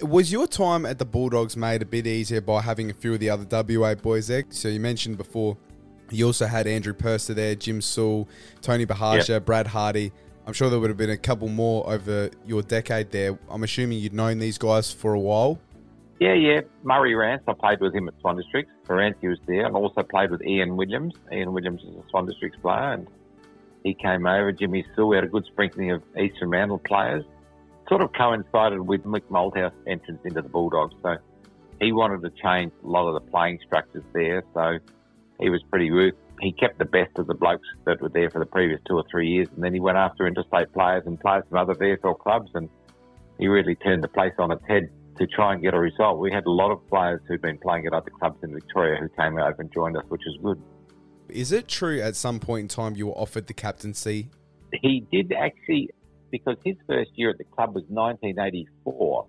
[0.00, 3.18] Was your time at the Bulldogs made a bit easier by having a few of
[3.18, 4.44] the other WA boys there?
[4.50, 5.56] So you mentioned before,
[6.12, 8.28] you also had Andrew Purser there, Jim Sewell,
[8.62, 9.44] Tony Bahasha, yep.
[9.44, 10.12] Brad Hardy.
[10.46, 13.36] I'm sure there would have been a couple more over your decade there.
[13.48, 15.58] I'm assuming you'd known these guys for a while.
[16.20, 16.60] Yeah, yeah.
[16.82, 18.70] Murray Rance, I played with him at Swan Districts.
[18.86, 21.14] Ferranti was there, and also played with Ian Williams.
[21.32, 23.08] Ian Williams is a Swan Districts player, and
[23.84, 24.52] he came over.
[24.52, 27.24] Jimmy Sewell, we had a good sprinkling of Eastern Mantle players.
[27.88, 31.16] Sort of coincided with Mick Malthouse entrance into the Bulldogs, so
[31.80, 34.44] he wanted to change a lot of the playing structures there.
[34.52, 34.78] So
[35.40, 36.12] he was pretty good.
[36.42, 39.04] He kept the best of the blokes that were there for the previous two or
[39.10, 42.50] three years, and then he went after interstate players and players from other VFL clubs,
[42.52, 42.68] and
[43.38, 46.18] he really turned the place on its head to try and get a result.
[46.18, 49.08] We had a lot of players who'd been playing at other clubs in Victoria who
[49.10, 50.60] came over and joined us, which is good.
[51.28, 54.30] Is it true at some point in time you were offered the captaincy?
[54.72, 55.90] He did actually,
[56.30, 59.26] because his first year at the club was 1984.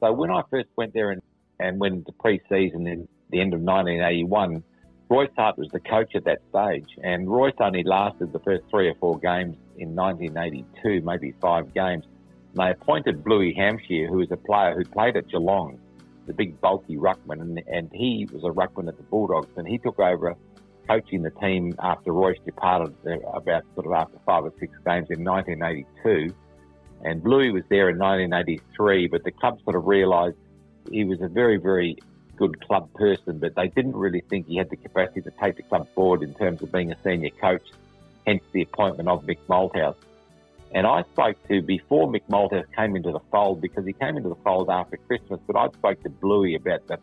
[0.00, 1.20] So when I first went there and,
[1.60, 4.64] and went into pre-season in the end of 1981,
[5.10, 8.88] Royce Hart was the coach at that stage, and Royce only lasted the first three
[8.88, 12.06] or four games in 1982, maybe five games.
[12.54, 15.78] They appointed Bluey Hampshire, who was a player who played at Geelong,
[16.26, 19.78] the big bulky ruckman, and, and he was a ruckman at the Bulldogs, and he
[19.78, 20.36] took over
[20.88, 25.08] coaching the team after Royce departed uh, about sort of after five or six games
[25.10, 26.34] in 1982.
[27.02, 30.36] And Bluey was there in 1983, but the club sort of realised
[30.90, 31.98] he was a very, very
[32.36, 35.62] good club person, but they didn't really think he had the capacity to take the
[35.64, 37.66] club forward in terms of being a senior coach,
[38.26, 39.96] hence the appointment of Mick Malthouse.
[40.74, 44.28] And I spoke to, before Mick Malthouse came into the fold, because he came into
[44.28, 46.98] the fold after Christmas, but I spoke to Bluey about the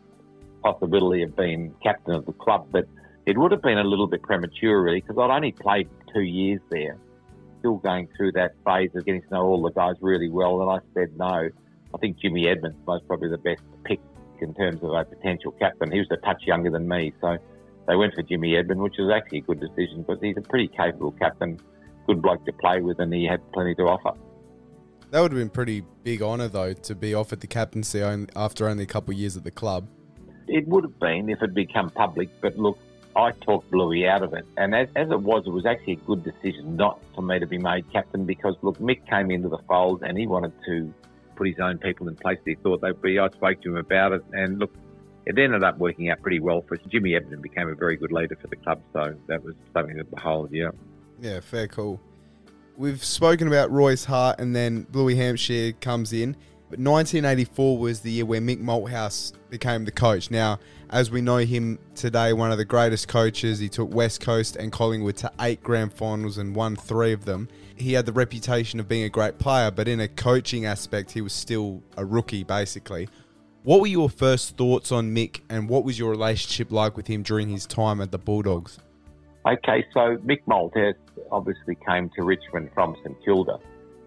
[0.61, 2.67] possibility of being captain of the club.
[2.69, 2.85] But
[3.25, 6.59] it would have been a little bit premature, really, because I'd only played two years
[6.69, 6.97] there,
[7.59, 10.61] still going through that phase of getting to know all the guys really well.
[10.61, 11.49] And I said no.
[11.93, 14.01] I think Jimmy Edmonds was probably the best pick
[14.41, 15.91] in terms of a potential captain.
[15.91, 17.37] He was a touch younger than me, so
[17.87, 20.67] they went for Jimmy Edmonds, which was actually a good decision because he's a pretty
[20.67, 21.57] capable captain
[22.07, 24.17] good bloke to play with, and he had plenty to offer.
[25.11, 28.01] That would have been pretty big honour, though, to be offered the captaincy
[28.35, 29.87] after only a couple of years at the club.
[30.47, 32.77] It would have been if it become public, but look,
[33.15, 34.45] I talked Bluey out of it.
[34.55, 37.45] And as, as, it was, it was actually a good decision not for me to
[37.45, 40.93] be made captain because, look, Mick came into the fold and he wanted to
[41.35, 43.19] put his own people in place that he thought they'd be.
[43.19, 44.73] I spoke to him about it, and look,
[45.25, 46.81] it ended up working out pretty well for us.
[46.87, 50.03] Jimmy Edmonds became a very good leader for the club, so that was something to
[50.03, 50.69] behold, yeah.
[51.21, 52.01] Yeah, fair call.
[52.77, 56.35] We've spoken about Royce Hart and then Bluey Hampshire comes in.
[56.71, 60.31] But 1984 was the year where Mick Malthouse became the coach.
[60.31, 60.57] Now,
[60.89, 63.59] as we know him today, one of the greatest coaches.
[63.59, 67.49] He took West Coast and Collingwood to eight grand finals and won three of them.
[67.75, 71.21] He had the reputation of being a great player, but in a coaching aspect, he
[71.21, 73.09] was still a rookie, basically.
[73.63, 77.21] What were your first thoughts on Mick, and what was your relationship like with him
[77.21, 78.79] during his time at the Bulldogs?
[79.45, 80.95] Okay, so Mick Malthouse
[81.31, 83.59] obviously came to Richmond from St Kilda.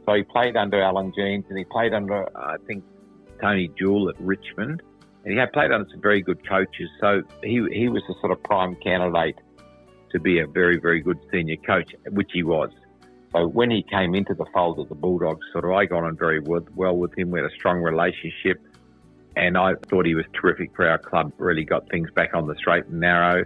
[0.07, 2.85] So he played under Alan Jeans and he played under, uh, I think,
[3.41, 4.83] Tony Jewell at Richmond.
[5.25, 6.91] And he had played under some very good coaches.
[7.01, 9.37] So he, he was a sort of prime candidate
[10.13, 12.71] to be a very, very good senior coach, which he was.
[13.33, 16.17] So when he came into the fold of the Bulldogs, sort of I got on
[16.17, 17.31] very well with him.
[17.31, 18.61] We had a strong relationship.
[19.37, 22.55] And I thought he was terrific for our club, really got things back on the
[22.55, 23.45] straight and narrow.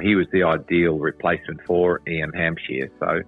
[0.00, 2.90] He was the ideal replacement for Ian Hampshire.
[2.98, 3.22] So,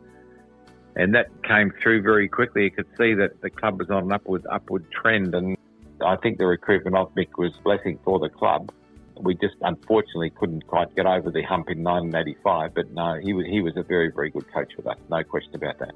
[0.97, 2.65] and that came through very quickly.
[2.65, 5.57] You could see that the club was on an upward upward trend, and
[6.05, 8.73] I think the recruitment of Mick was a blessing for the club.
[9.21, 13.47] We just unfortunately couldn't quite get over the hump in 1985, but no, he was
[13.47, 15.95] he was a very very good coach with us, no question about that.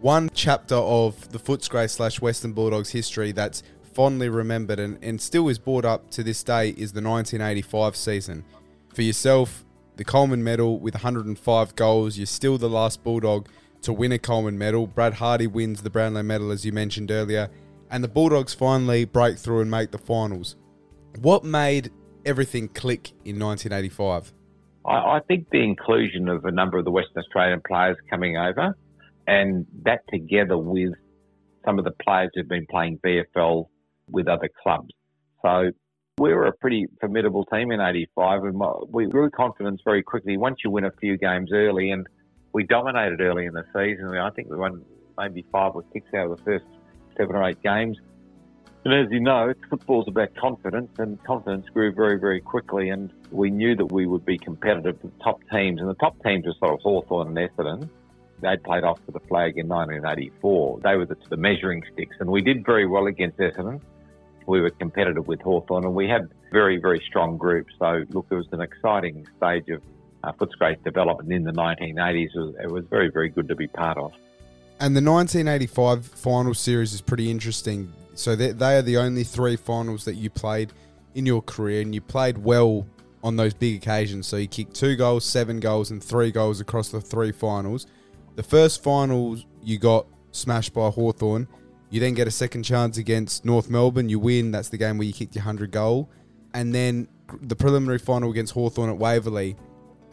[0.00, 3.64] One chapter of the Footscray slash Western Bulldogs history that's
[3.98, 8.44] fondly remembered and, and still is brought up to this day is the 1985 season.
[8.94, 9.64] For yourself,
[9.98, 13.48] the Coleman medal with 105 goals, you're still the last Bulldog
[13.82, 14.86] to win a Coleman medal.
[14.86, 17.50] Brad Hardy wins the Brownlow medal, as you mentioned earlier,
[17.90, 20.54] and the Bulldogs finally break through and make the finals.
[21.20, 21.90] What made
[22.24, 24.32] everything click in 1985?
[24.86, 28.76] I, I think the inclusion of a number of the Western Australian players coming over,
[29.26, 30.94] and that together with
[31.64, 33.66] some of the players who've been playing VFL
[34.08, 34.90] with other clubs.
[35.42, 35.72] So
[36.18, 40.58] we were a pretty formidable team in 85 and we grew confidence very quickly once
[40.64, 42.06] you win a few games early and
[42.52, 44.16] we dominated early in the season.
[44.16, 44.84] I think we won
[45.16, 46.64] maybe five or six out of the first
[47.16, 47.98] seven or eight games.
[48.84, 52.88] And as you know, football's about confidence, and confidence grew very, very quickly.
[52.88, 56.46] And we knew that we would be competitive with top teams, and the top teams
[56.46, 57.88] were sort of Hawthorn and Essendon.
[58.40, 60.80] They'd played off for the flag in 1984.
[60.84, 63.80] They were the, the measuring sticks, and we did very well against Essendon
[64.48, 67.72] we were competitive with Hawthorn and we had very, very strong groups.
[67.78, 69.82] So, look, it was an exciting stage of
[70.24, 70.32] uh,
[70.84, 72.34] development in the 1980s.
[72.34, 74.12] It was, it was very, very good to be part of.
[74.80, 77.92] And the 1985 final series is pretty interesting.
[78.14, 80.72] So they, they are the only three finals that you played
[81.14, 82.86] in your career, and you played well
[83.22, 84.26] on those big occasions.
[84.26, 87.86] So you kicked two goals, seven goals, and three goals across the three finals.
[88.36, 91.48] The first finals you got smashed by Hawthorn.
[91.90, 94.08] You then get a second chance against North Melbourne.
[94.08, 94.50] You win.
[94.50, 96.10] That's the game where you kicked your 100 goal.
[96.52, 97.08] And then
[97.40, 99.56] the preliminary final against Hawthorn at Waverley.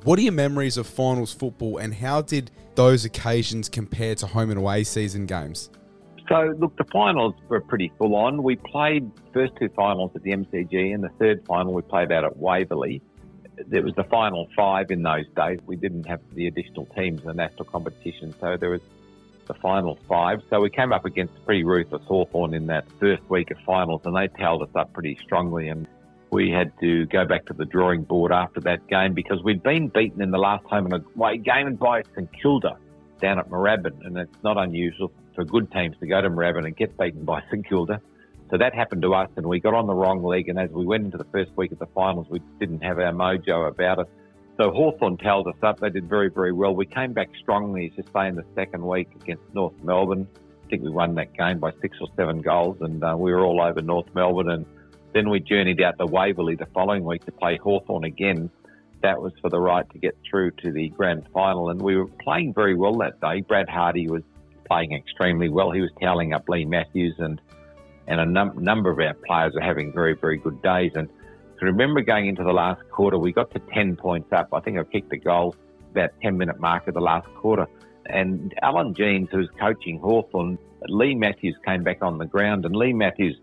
[0.03, 4.51] What are your memories of finals football and how did those occasions compare to home
[4.51, 5.69] and away season games?
[6.29, 8.41] So, look, the finals were pretty full on.
[8.41, 12.23] We played first two finals at the MCG and the third final we played out
[12.23, 13.01] at Waverley.
[13.67, 15.59] There was the final five in those days.
[15.65, 18.81] We didn't have the additional teams in the national competition, so there was
[19.47, 20.41] the final five.
[20.49, 24.15] So we came up against pretty ruthless Hawthorn in that first week of finals, and
[24.15, 25.69] they tailed us up pretty strongly.
[25.69, 25.88] And
[26.31, 29.88] we had to go back to the drawing board after that game because we'd been
[29.88, 32.77] beaten in the last home and away game by St Kilda
[33.21, 36.75] down at Moorabbin, and it's not unusual for good teams to go to Moorabbin and
[36.75, 38.01] get beaten by St Kilda.
[38.51, 40.49] So that happened to us, and we got on the wrong leg.
[40.49, 43.12] And as we went into the first week of the finals, we didn't have our
[43.12, 44.08] mojo about us.
[44.58, 45.80] So Hawthorn tailed us up.
[45.80, 46.74] They did very, very well.
[46.74, 50.28] We came back strongly, as you say, in the second week against North Melbourne.
[50.65, 53.46] I think we won that game by six or seven goals, and uh, we were
[53.46, 54.50] all over North Melbourne.
[54.50, 54.65] And
[55.13, 58.50] then we journeyed out to Waverley the following week to play Hawthorn again.
[59.02, 62.08] That was for the right to get through to the grand final, and we were
[62.08, 63.41] playing very well that day.
[63.41, 64.24] Brad Hardy was
[64.68, 65.72] playing extremely well.
[65.72, 67.41] He was toweling up Leigh Matthews, and
[68.08, 70.94] and a num- number of our players were having very, very good days.
[70.96, 71.10] And
[71.60, 74.50] so remember going into the last quarter, we got to 10 points up.
[74.52, 75.56] I think I kicked the goal
[75.91, 77.65] about 10 minute mark of the last quarter.
[78.08, 82.94] And Alan Jeans, who's coaching Hawthorn, Leigh Matthews came back on the ground and Leigh
[82.94, 83.38] Matthews,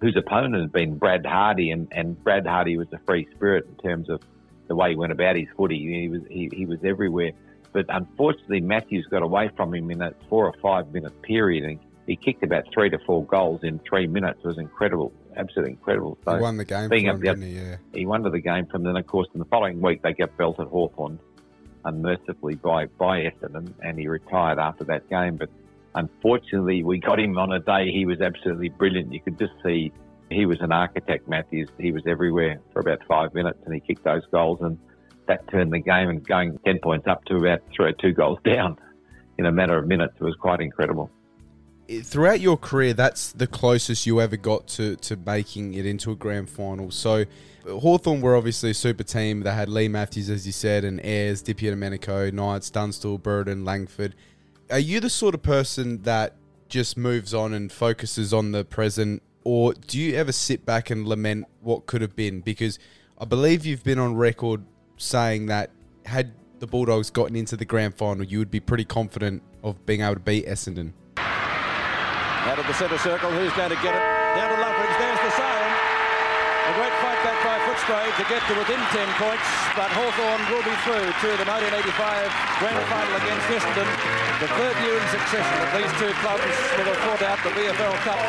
[0.00, 3.76] whose opponent had been Brad Hardy and, and Brad Hardy was a free spirit in
[3.84, 4.22] terms of
[4.68, 5.78] the way he went about his footy.
[5.78, 7.32] He was, he, he was everywhere.
[7.72, 11.80] But unfortunately, Matthews got away from him in a four or five minute period and
[12.06, 14.38] he kicked about three to four goals in three minutes.
[14.44, 16.18] It was incredible absolutely incredible.
[16.24, 17.56] So he won the game being from him, he?
[17.56, 17.76] Yeah.
[17.94, 20.68] He won the game from then, of course, in the following week they got belted
[20.68, 21.18] Hawthorn
[21.84, 25.36] unmercifully by, by Essendon and he retired after that game.
[25.36, 25.50] But
[25.94, 29.12] unfortunately, we got him on a day he was absolutely brilliant.
[29.12, 29.92] You could just see
[30.30, 31.68] he was an architect, Matthews.
[31.78, 34.78] He was everywhere for about five minutes and he kicked those goals and
[35.28, 38.76] that turned the game and going 10 points up to about three two goals down
[39.38, 40.14] in a matter of minutes.
[40.20, 41.10] It was quite incredible
[42.02, 46.16] throughout your career, that's the closest you ever got to, to making it into a
[46.16, 46.90] grand final.
[46.90, 47.24] So,
[47.68, 49.40] Hawthorn were obviously a super team.
[49.40, 54.14] They had Leigh Matthews, as you said, and Ayres, Di Knights, Dunstall, Burden, Langford.
[54.70, 56.36] Are you the sort of person that
[56.68, 61.06] just moves on and focuses on the present, or do you ever sit back and
[61.06, 62.40] lament what could have been?
[62.40, 62.78] Because
[63.18, 64.64] I believe you've been on record
[64.96, 65.70] saying that
[66.04, 70.00] had the Bulldogs gotten into the grand final, you would be pretty confident of being
[70.00, 70.92] able to beat Essendon.
[72.46, 74.04] Out of the centre circle, who's going to get it?
[74.38, 75.72] Down to Loveridge, there's the siren.
[76.66, 80.62] A great fight back by Footscray to get to within 10 points, but Hawthorn will
[80.62, 82.30] be through to the 1985
[82.62, 83.90] grand final against Essendon.
[84.38, 86.46] The third year in succession that these two clubs
[86.78, 88.20] will have fought out the VFL Cup.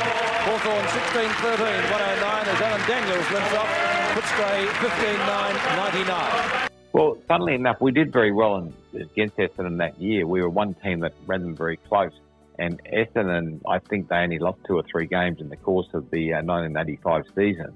[0.49, 3.69] Hawthorn 16-13, 109 as Alan Daniels lifts off
[4.17, 6.69] Footscray 15-9, 99.
[6.93, 10.25] Well, funnily enough, we did very well in, against Essendon that year.
[10.25, 12.17] We were one team that ran them very close.
[12.59, 16.09] And Essendon, I think they only lost two or three games in the course of
[16.11, 17.73] the uh, 1985 season.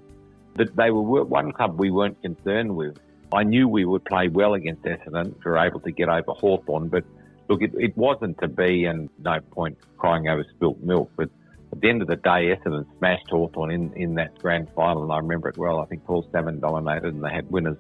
[0.56, 2.98] But they were one club we weren't concerned with.
[3.34, 5.36] I knew we would play well against Essendon.
[5.46, 7.06] We were able to get over Hawthorn, but
[7.48, 11.12] look, it, it wasn't to be, and no point crying over spilt milk.
[11.16, 11.30] But
[11.72, 15.12] at the end of the day, Essendon smashed Hawthorn in, in that grand final, and
[15.14, 15.80] I remember it well.
[15.80, 17.78] I think Paul Salmon dominated, and they had winners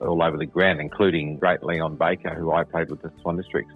[0.00, 3.74] all over the ground, including great Leon Baker, who I played with the Swan Districts.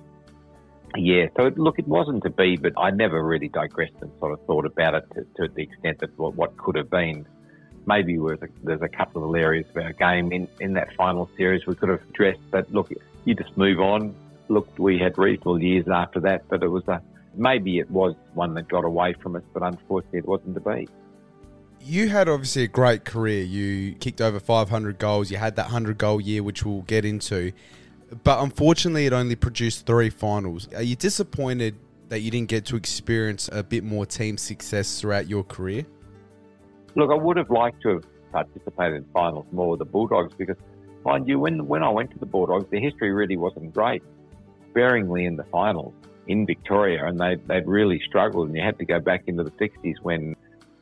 [0.97, 4.45] Yeah, so look, it wasn't to be, but I never really digressed and sort of
[4.47, 7.27] thought about it to, to the extent that what, what could have been.
[7.87, 11.31] Maybe there's a, there's a couple of areas of our game in, in that final
[11.37, 12.93] series we could have addressed, but look,
[13.25, 14.15] you just move on.
[14.49, 17.03] Look, we had reasonable years after that, but it was a
[17.35, 20.89] maybe it was one that got away from us, but unfortunately it wasn't to be
[21.81, 23.43] you had obviously a great career.
[23.43, 25.31] You kicked over 500 goals.
[25.31, 27.53] You had that 100 goal year, which we'll get into.
[28.25, 30.69] But unfortunately, it only produced three finals.
[30.75, 31.75] Are you disappointed
[32.09, 35.85] that you didn't get to experience a bit more team success throughout your career?
[36.95, 40.57] Look, I would have liked to have participated in finals more with the Bulldogs because,
[41.05, 44.03] mind you, when when I went to the Bulldogs, the history really wasn't great.
[44.71, 45.93] Sparingly in the finals
[46.29, 49.51] in Victoria, and they they'd really struggled, and you had to go back into the
[49.53, 50.35] 60s when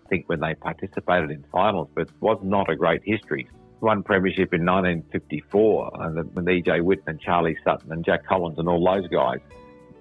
[0.05, 3.49] I think when they participated in finals, but it was not a great history.
[3.81, 8.69] Won premiership in 1954 and with EJ Whitten and Charlie Sutton and Jack Collins and
[8.69, 9.39] all those guys.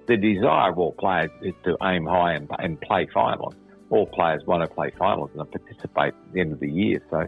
[0.07, 3.55] The desire of all players is to aim high and, and play finals.
[3.89, 7.01] All players want to play finals and participate at the end of the year.
[7.09, 7.27] So,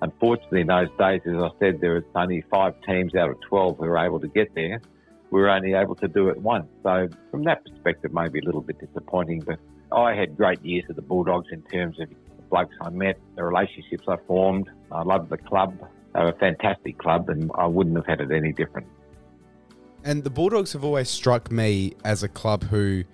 [0.00, 3.76] unfortunately, in those days, as I said, there was only five teams out of 12
[3.78, 4.80] who were able to get there.
[5.30, 6.68] We were only able to do it once.
[6.82, 9.58] So, from that perspective, maybe a little bit disappointing, but
[9.92, 12.16] I had great years at the Bulldogs in terms of the
[12.52, 14.68] blokes I met, the relationships I formed.
[14.92, 15.74] I loved the club.
[16.14, 18.86] They were a fantastic club, and I wouldn't have had it any different.
[20.04, 23.04] And the Bulldogs have always struck me as a club who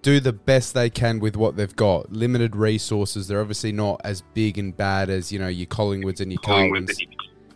[0.00, 2.12] do the best they can with what they've got.
[2.12, 3.28] Limited resources.
[3.28, 6.98] They're obviously not as big and bad as, you know, your Collingwoods and your Carltons.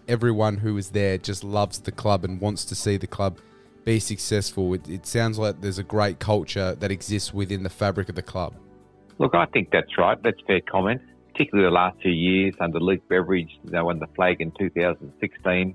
[0.08, 3.38] Everyone who is there just loves the club and wants to see the club
[3.84, 4.74] be successful.
[4.74, 8.22] It, it sounds like there's a great culture that exists within the fabric of the
[8.22, 8.54] club.
[9.18, 10.20] Look, I think that's right.
[10.22, 11.00] That's fair comment.
[11.32, 15.74] Particularly the last two years under Luke Beveridge, they won the flag in 2016,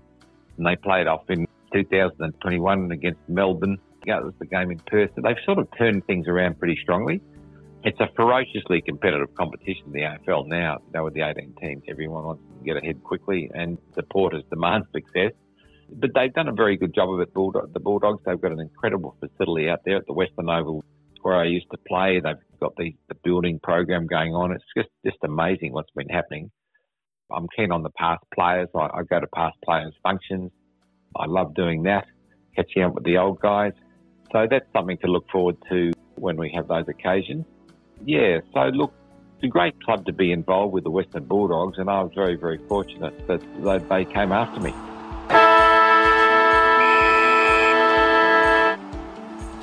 [0.57, 3.77] and they played off in 2021 against Melbourne.
[4.05, 5.09] That was the game in Perth.
[5.15, 7.21] So they've sort of turned things around pretty strongly.
[7.83, 10.77] It's a ferociously competitive competition, the AFL now.
[10.87, 14.85] You know, with the 18 teams, everyone wants to get ahead quickly, and supporters demand
[14.93, 15.31] success.
[15.89, 18.21] But they've done a very good job of it, the Bulldogs.
[18.25, 20.83] They've got an incredible facility out there at the Western Oval
[21.21, 22.19] where I used to play.
[22.19, 24.51] They've got the, the building program going on.
[24.51, 26.51] It's just, just amazing what's been happening.
[27.31, 28.69] I'm keen on the past players.
[28.75, 30.51] I, I go to past players' functions.
[31.15, 32.05] I love doing that,
[32.55, 33.73] catching up with the old guys.
[34.31, 37.45] So that's something to look forward to when we have those occasions.
[38.05, 38.93] Yeah, so look,
[39.35, 42.35] it's a great club to be involved with the Western Bulldogs, and I was very,
[42.35, 44.73] very fortunate that they came after me.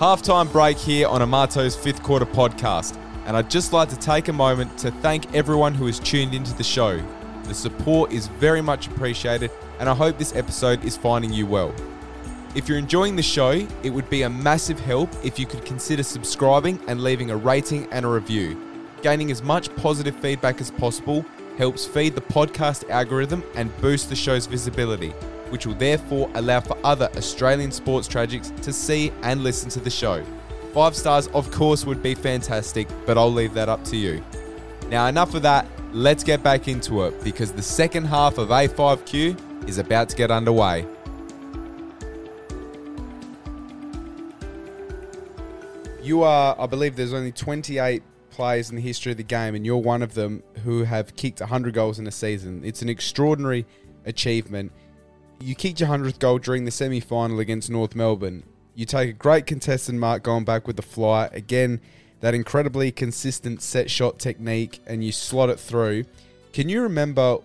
[0.05, 2.95] Halftime break here on Amato's fifth quarter podcast,
[3.25, 6.53] and I'd just like to take a moment to thank everyone who has tuned into
[6.53, 7.03] the show.
[7.45, 9.51] The support is very much appreciated,
[9.81, 11.75] and I hope this episode is finding you well.
[12.55, 16.03] If you're enjoying the show, it would be a massive help if you could consider
[16.03, 18.63] subscribing and leaving a rating and a review.
[19.01, 21.25] Gaining as much positive feedback as possible
[21.57, 25.15] helps feed the podcast algorithm and boost the show's visibility
[25.55, 29.89] which will therefore allow for other Australian sports tragics to see and listen to the
[29.89, 30.21] show.
[30.73, 34.21] Five stars, of course, would be fantastic, but I'll leave that up to you.
[34.89, 39.69] Now, enough of that, let's get back into it because the second half of A5Q
[39.69, 40.85] is about to get underway.
[46.03, 49.65] You are, I believe, there's only 28 players in the history of the game, and
[49.65, 52.63] you're one of them who have kicked 100 goals in a season.
[52.65, 53.67] It's an extraordinary
[54.05, 54.73] achievement.
[55.45, 58.45] You kicked your 100th goal during the semi final against North Melbourne.
[58.75, 61.29] You take a great contestant mark going back with the fly.
[61.33, 61.83] Again,
[62.21, 66.07] that incredibly consistent set shot technique, and you slot it through.
[66.55, 67.37] Can you remember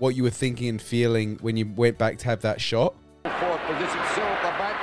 [0.00, 2.92] what you were thinking and feeling when you went back to have that shot?
[3.22, 4.74] Fourth position, Silver back.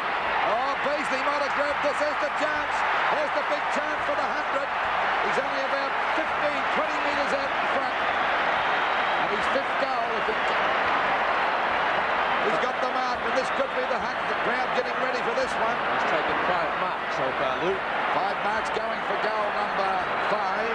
[0.48, 2.00] Oh, Beasley might have grabbed this.
[2.00, 2.76] There's the chance.
[3.12, 4.64] There's the big chance for the 100.
[5.28, 7.96] He's only about 15, 20 metres out in front.
[9.20, 10.72] And his fifth goal, if he
[12.42, 14.18] He's got the mark, and this could be the hunt.
[14.26, 15.78] The crowd getting ready for this one.
[15.78, 17.84] He's taken five marks so far, Luke.
[18.18, 19.94] Five marks going for goal number
[20.34, 20.74] five.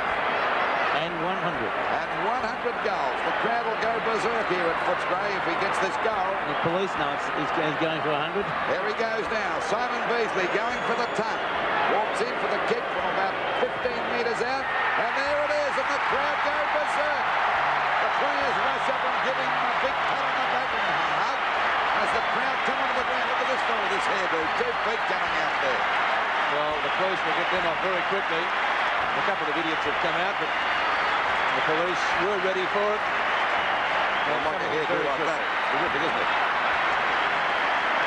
[0.95, 1.27] And 100.
[1.27, 3.19] And 100 goals.
[3.27, 6.31] The crowd will go go berserk here at Footscray if he gets this goal.
[6.55, 7.51] The police know it's, he's
[7.83, 8.47] going for 100.
[8.71, 9.59] There he goes now.
[9.67, 11.39] Simon Beasley going for the ton.
[11.99, 14.63] Walks in for the kick from about 15 metres out.
[15.03, 17.27] And there it is, and the crowd go berserk.
[18.07, 21.19] The players rush up and give him a big pat on the back and a
[21.27, 21.41] hug.
[21.97, 24.41] As the crowd come onto the ground, look at this fellow with his hairdo.
[24.61, 25.83] Two feet coming out there.
[26.53, 28.45] Well, the police will get them off very quickly.
[29.17, 30.53] A couple of idiots have come out, but
[31.57, 33.03] the police were ready for it.
[34.29, 35.43] Well, might get hairdo like that.
[35.73, 36.31] Terrific, isn't it?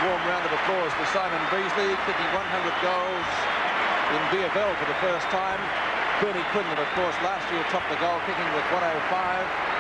[0.06, 3.30] Warm round of applause for Simon Beasley, kicking 100 goals
[4.14, 5.60] in VFL for the first time.
[6.22, 8.92] Bernie Quinlan, of course, last year topped the goal kicking with 105.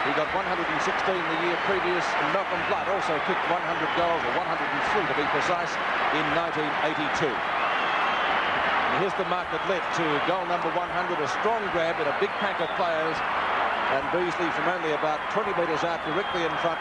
[0.07, 2.07] He got 116 the year previous.
[2.23, 3.59] And Malcolm Blight also kicked 100
[3.99, 5.75] goals, or 103 to be precise,
[6.15, 7.27] in 1982.
[7.27, 10.87] And here's the mark that led to goal number 100,
[11.19, 13.19] a strong grab in a big pack of players.
[13.91, 16.79] And Beasley, from only about 20 metres out, directly in front,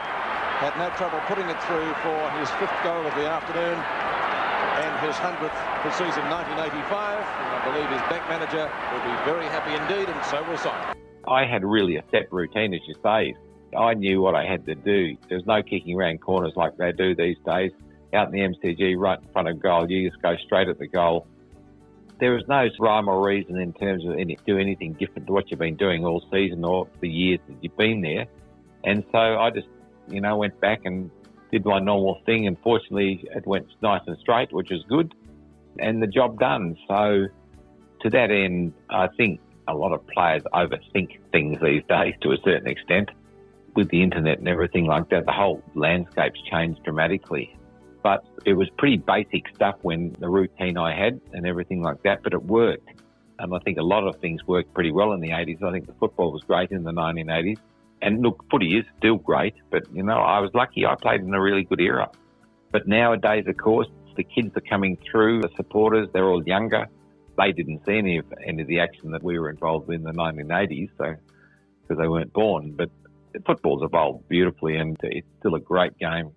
[0.63, 5.15] had no trouble putting it through for his fifth goal of the afternoon and his
[5.21, 5.53] 100th
[5.85, 7.21] for season 1985.
[7.21, 10.97] And I believe his bank manager will be very happy indeed, and so will Simon.
[11.29, 13.35] I had really a set routine, as you say.
[13.77, 15.19] I knew what I had to do.
[15.29, 17.73] There's no kicking around corners like they do these days.
[18.15, 20.89] Out in the MCG, right in front of goal, you just go straight at the
[20.89, 21.27] goal.
[22.21, 25.51] There was no rhyme or reason in terms of any, do anything different to what
[25.51, 28.27] you've been doing all season or the years that you've been there.
[28.83, 29.69] And so I just,
[30.09, 31.11] you know, went back and
[31.51, 32.47] did my normal thing.
[32.47, 35.15] And fortunately, it went nice and straight, which is good,
[35.79, 36.77] and the job done.
[36.89, 37.27] So
[38.01, 42.37] to that end, I think a lot of players overthink things these days to a
[42.45, 43.11] certain extent.
[43.75, 47.55] With the internet and everything like that, the whole landscape's changed dramatically.
[48.03, 52.23] But it was pretty basic stuff when the routine I had and everything like that,
[52.23, 52.89] but it worked.
[53.39, 55.63] And I think a lot of things worked pretty well in the 80s.
[55.63, 57.59] I think the football was great in the 1980s.
[58.01, 61.35] And look, footy is still great, but you know, I was lucky I played in
[61.35, 62.09] a really good era.
[62.71, 66.87] But nowadays, of course, the kids are coming through, the supporters, they're all younger.
[67.37, 70.13] They didn't see any of, any of the action that we were involved in the
[70.13, 71.15] 1980s, so
[71.83, 72.73] because they weren't born.
[72.73, 72.91] But
[73.47, 76.33] football's evolved beautifully, and it's still a great game,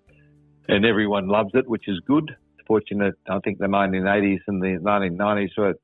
[0.68, 2.34] and everyone loves it, which is good.
[2.66, 5.74] Fortunate, I think the 1980s and the 1990s were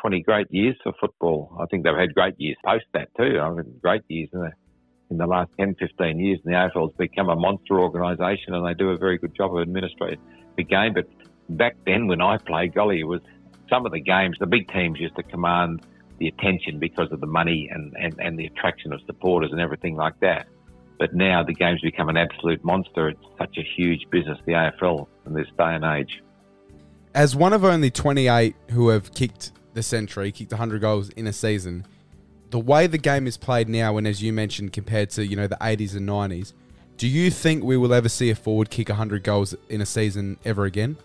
[0.00, 1.56] 20 great years for football.
[1.60, 3.38] I think they've had great years post that too.
[3.40, 4.50] I mean, great years the,
[5.10, 6.40] in the last 10, 15 years.
[6.44, 9.54] And the AFL has become a monster organisation and they do a very good job
[9.54, 10.20] of administrating
[10.56, 10.94] the game.
[10.94, 11.08] But
[11.48, 13.20] back then when I played, golly, it was
[13.68, 15.84] some of the games, the big teams used to command
[16.18, 19.96] the attention because of the money and, and, and the attraction of supporters and everything
[19.96, 20.46] like that.
[20.98, 23.08] But now the game's become an absolute monster.
[23.08, 26.22] It's such a huge business, the AFL, in this day and age.
[27.14, 31.32] As one of only 28 who have kicked the century, kicked 100 goals in a
[31.32, 31.84] season,
[32.54, 35.48] the way the game is played now, and as you mentioned, compared to you know
[35.48, 36.52] the 80s and 90s,
[36.96, 40.38] do you think we will ever see a forward kick 100 goals in a season
[40.44, 40.96] ever again?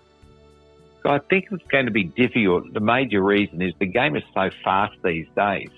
[1.05, 2.71] I think it's going to be difficult.
[2.71, 5.71] The major reason is the game is so fast these days,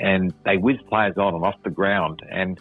[0.00, 2.20] and they whiz players on and off the ground.
[2.28, 2.60] And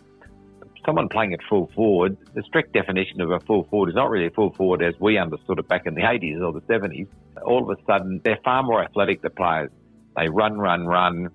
[0.85, 4.27] someone playing at full forward, the strict definition of a full forward is not really
[4.27, 7.07] a full forward as we understood it back in the 80s or the 70s.
[7.43, 9.71] All of a sudden, they're far more athletic, the players.
[10.15, 11.31] They run, run, run.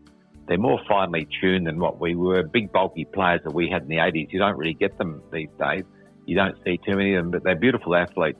[0.46, 2.42] They're more finely tuned than what we were.
[2.42, 5.48] Big, bulky players that we had in the 80s, you don't really get them these
[5.58, 5.84] days.
[6.26, 8.38] You don't see too many of them, but they're beautiful athletes.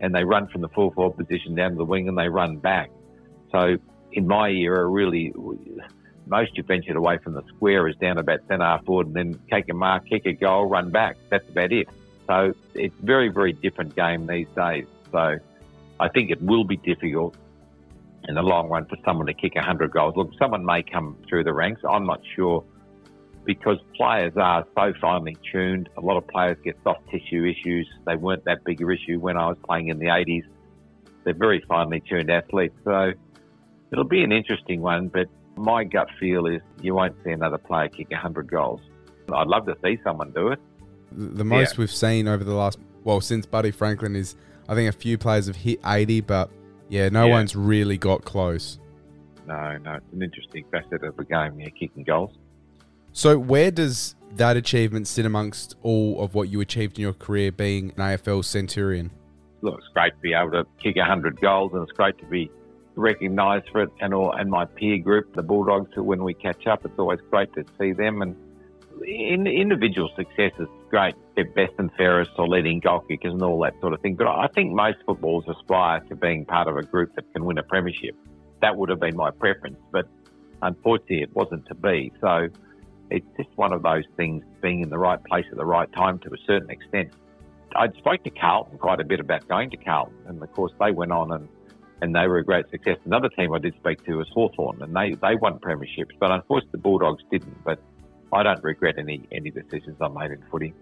[0.00, 2.58] And they run from the full forward position down to the wing and they run
[2.58, 2.90] back.
[3.50, 3.76] So
[4.12, 5.32] in my era, really,
[6.26, 9.40] most you ventured away from the square is down about centre half forward and then
[9.50, 11.16] take a mark, kick a goal, run back.
[11.30, 11.88] That's about it.
[12.26, 14.86] So it's very, very different game these days.
[15.10, 15.38] So
[15.98, 17.34] I think it will be difficult
[18.28, 20.14] in the long run for someone to kick 100 goals.
[20.16, 21.80] Look, someone may come through the ranks.
[21.88, 22.62] I'm not sure
[23.44, 25.88] because players are so finely tuned.
[25.96, 27.88] A lot of players get soft tissue issues.
[28.06, 30.44] They weren't that big an issue when I was playing in the 80s.
[31.24, 32.76] They're very finely tuned athletes.
[32.84, 33.12] So
[33.90, 37.88] it'll be an interesting one, but my gut feel is you won't see another player
[37.88, 38.82] kick 100 goals.
[39.32, 40.60] I'd love to see someone do it.
[41.10, 41.80] The most Yeah.
[41.80, 44.36] we've seen over the last, well, since Buddy Franklin is,
[44.68, 46.50] I think a few players have hit 80, but
[46.88, 47.32] yeah, no Yeah.
[47.32, 48.78] one's really got close.
[49.46, 52.36] No, no, it's an interesting facet of the game, yeah, kicking goals.
[53.12, 57.50] So, where does that achievement sit amongst all of what you achieved in your career
[57.50, 59.10] being an AFL Centurion?
[59.62, 62.50] Look, it's great to be able to kick 100 goals and it's great to be
[62.94, 66.84] recognised for it and all, and my peer group, the Bulldogs, when we catch up,
[66.84, 68.22] it's always great to see them.
[68.22, 68.36] And
[69.06, 73.60] in, individual success is great, they're best and fairest or leading goal kickers and all
[73.62, 74.16] that sort of thing.
[74.16, 77.58] But I think most footballers aspire to being part of a group that can win
[77.58, 78.16] a premiership.
[78.60, 80.08] That would have been my preference, but
[80.62, 82.12] unfortunately it wasn't to be.
[82.20, 82.48] So
[83.10, 86.18] it's just one of those things being in the right place at the right time
[86.20, 87.12] to a certain extent.
[87.76, 90.90] I spoke to Carlton quite a bit about going to Carlton, and of course they
[90.90, 91.48] went on and,
[92.00, 92.96] and they were a great success.
[93.04, 96.70] Another team I did speak to was Hawthorn, and they, they won premierships, but unfortunately
[96.72, 97.62] the Bulldogs didn't.
[97.64, 97.80] But
[98.32, 100.74] I don't regret any any decisions I made in footy.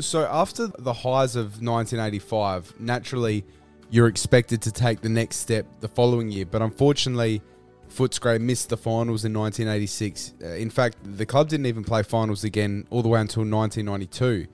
[0.00, 3.44] So after the highs of 1985, naturally
[3.90, 7.42] you're expected to take the next step the following year, but unfortunately.
[7.88, 10.34] Footscray missed the finals in 1986.
[10.42, 14.46] Uh, in fact, the club didn't even play finals again all the way until 1992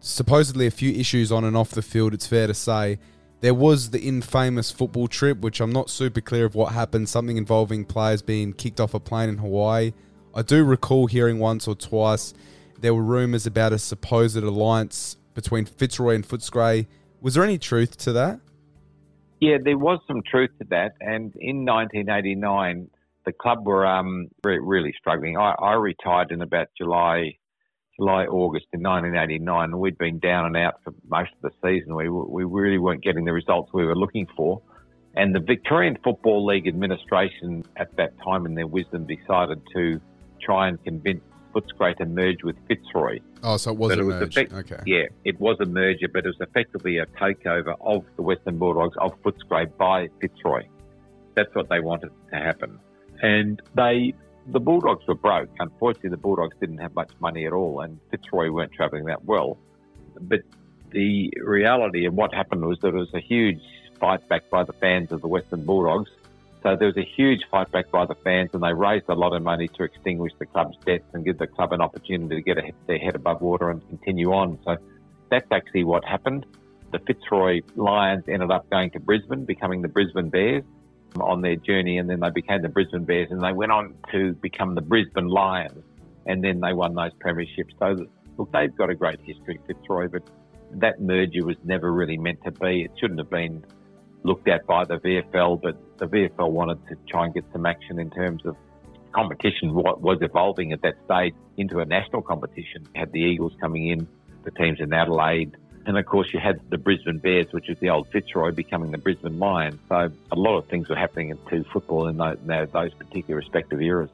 [0.00, 2.98] supposedly a few issues on and off the field, it's fair to say.
[3.40, 7.36] There was the infamous football trip, which I'm not super clear of what happened, something
[7.36, 9.92] involving players being kicked off a plane in Hawaii.
[10.38, 12.32] I do recall hearing once or twice
[12.80, 16.86] there were rumours about a supposed alliance between Fitzroy and Footscray.
[17.20, 18.38] Was there any truth to that?
[19.40, 20.92] Yeah, there was some truth to that.
[21.00, 22.88] And in 1989,
[23.26, 25.36] the club were um, really struggling.
[25.36, 27.36] I, I retired in about July
[27.96, 29.76] July, August in 1989.
[29.76, 31.96] We'd been down and out for most of the season.
[31.96, 34.62] We, we really weren't getting the results we were looking for.
[35.16, 40.00] And the Victorian Football League administration at that time, in their wisdom, decided to
[40.40, 41.22] try and convince
[41.54, 43.20] Footscray to merge with Fitzroy.
[43.42, 44.36] Oh, so it was but a it was merge.
[44.36, 44.82] Effect- okay.
[44.86, 48.96] Yeah, it was a merger, but it was effectively a takeover of the Western Bulldogs
[48.98, 50.66] of Footscray by Fitzroy.
[51.34, 52.78] That's what they wanted to happen.
[53.22, 54.14] And they
[54.50, 55.50] the Bulldogs were broke.
[55.58, 59.58] Unfortunately, the Bulldogs didn't have much money at all, and Fitzroy weren't travelling that well.
[60.20, 60.40] But
[60.90, 63.60] the reality of what happened was that it was a huge
[64.00, 66.10] fight back by the fans of the Western Bulldogs.
[66.62, 69.32] So there was a huge fight back by the fans, and they raised a lot
[69.32, 72.58] of money to extinguish the club's debts and give the club an opportunity to get
[72.86, 74.58] their head above water and continue on.
[74.64, 74.76] So
[75.30, 76.46] that's actually what happened.
[76.90, 80.64] The Fitzroy Lions ended up going to Brisbane, becoming the Brisbane Bears
[81.20, 84.32] on their journey, and then they became the Brisbane Bears, and they went on to
[84.34, 85.84] become the Brisbane Lions,
[86.26, 87.72] and then they won those premierships.
[87.78, 88.06] So,
[88.36, 90.22] look, they've got a great history, Fitzroy, but
[90.72, 92.82] that merger was never really meant to be.
[92.82, 93.64] It shouldn't have been
[94.22, 97.98] looked at by the VFL, but the VFL wanted to try and get some action
[97.98, 98.56] in terms of
[99.12, 99.74] competition.
[99.74, 102.86] What was evolving at that stage into a national competition.
[102.94, 104.06] had the Eagles coming in,
[104.44, 105.56] the teams in Adelaide,
[105.88, 108.98] and of course, you had the Brisbane Bears, which is the old Fitzroy, becoming the
[108.98, 109.80] Brisbane Lions.
[109.88, 112.36] So a lot of things were happening to football in those,
[112.70, 114.10] those particular respective eras.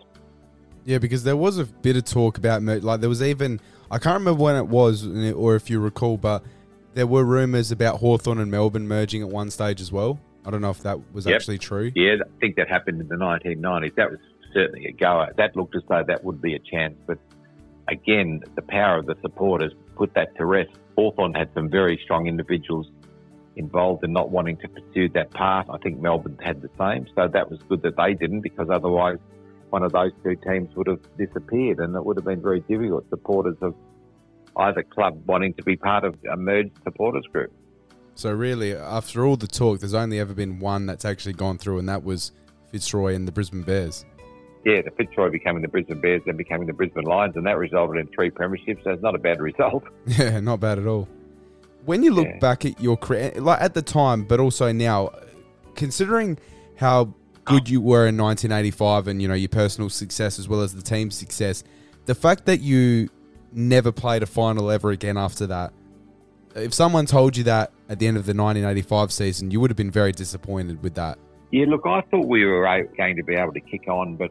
[0.85, 3.59] Yeah, because there was a bit of talk about like there was even
[3.91, 6.45] I can't remember when it was or if you recall, but
[6.95, 10.19] there were rumours about Hawthorn and Melbourne merging at one stage as well.
[10.45, 11.37] I don't know if that was yep.
[11.37, 11.91] actually true.
[11.95, 13.95] Yeah, I think that happened in the 1990s.
[13.97, 14.21] That was
[14.53, 15.33] certainly a goer.
[15.37, 17.19] That looked as though that would be a chance, but
[17.89, 20.71] again, the power of the supporters put that to rest.
[20.97, 22.87] Hawthorn had some very strong individuals
[23.57, 25.67] involved in not wanting to pursue that path.
[25.71, 29.19] I think Melbourne had the same, so that was good that they didn't because otherwise
[29.71, 33.09] one of those two teams would have disappeared and it would have been very difficult.
[33.11, 33.75] Supporters of
[34.57, 37.53] either club wanting to be part of a merged supporters group.
[38.15, 41.79] So really, after all the talk, there's only ever been one that's actually gone through,
[41.79, 42.33] and that was
[42.71, 44.05] Fitzroy and the Brisbane Bears
[44.65, 47.99] yeah, the Fitzroy becoming the Brisbane Bears, then becoming the Brisbane Lions, and that resulted
[47.99, 48.83] in three premierships.
[48.83, 49.85] So it's not a bad result.
[50.07, 51.09] Yeah, not bad at all.
[51.85, 52.39] When you look yeah.
[52.39, 55.11] back at your career, like at the time, but also now,
[55.75, 56.39] considering
[56.77, 60.75] how good you were in 1985 and you know your personal success as well as
[60.75, 61.63] the team's success,
[62.07, 63.11] the fact that you
[63.57, 65.73] never played a final ever again after that.
[66.55, 69.77] If someone told you that at the end of the 1985 season, you would have
[69.77, 71.19] been very disappointed with that.
[71.51, 72.63] Yeah, look, I thought we were
[72.97, 74.31] going to be able to kick on, but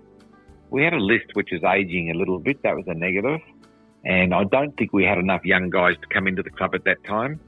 [0.69, 2.63] we had a list which was aging a little bit.
[2.63, 3.41] That was a negative.
[4.05, 6.83] And I don't think we had enough young guys to come into the club at
[6.85, 7.39] that time.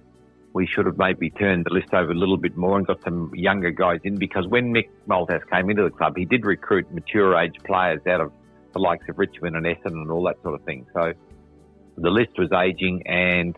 [0.54, 3.34] We should have maybe turned the list over a little bit more and got some
[3.36, 7.38] younger guys in because when Mick Malthouse came into the club, he did recruit mature
[7.38, 8.32] age players out of
[8.72, 10.86] the likes of Richmond and Essendon and all that sort of thing.
[10.94, 11.14] So
[11.98, 13.58] the list was aging and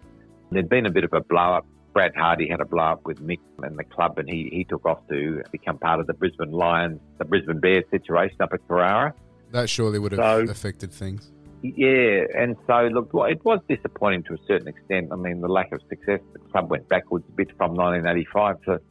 [0.51, 1.65] there'd been a bit of a blow up.
[1.93, 4.85] Brad Hardy had a blow up with Mick and the club and he, he took
[4.85, 9.13] off to become part of the Brisbane Lions, the Brisbane Bears situation up at Carrara.
[9.51, 11.31] That surely would have so, affected things.
[11.63, 15.09] Yeah, and so look, it was disappointing to a certain extent.
[15.11, 18.81] I mean, the lack of success, the club went backwards a bit from 1985 to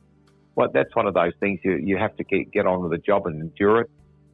[0.57, 2.99] well, that's one of those things you you have to get get on with the
[2.99, 3.91] job and endure it.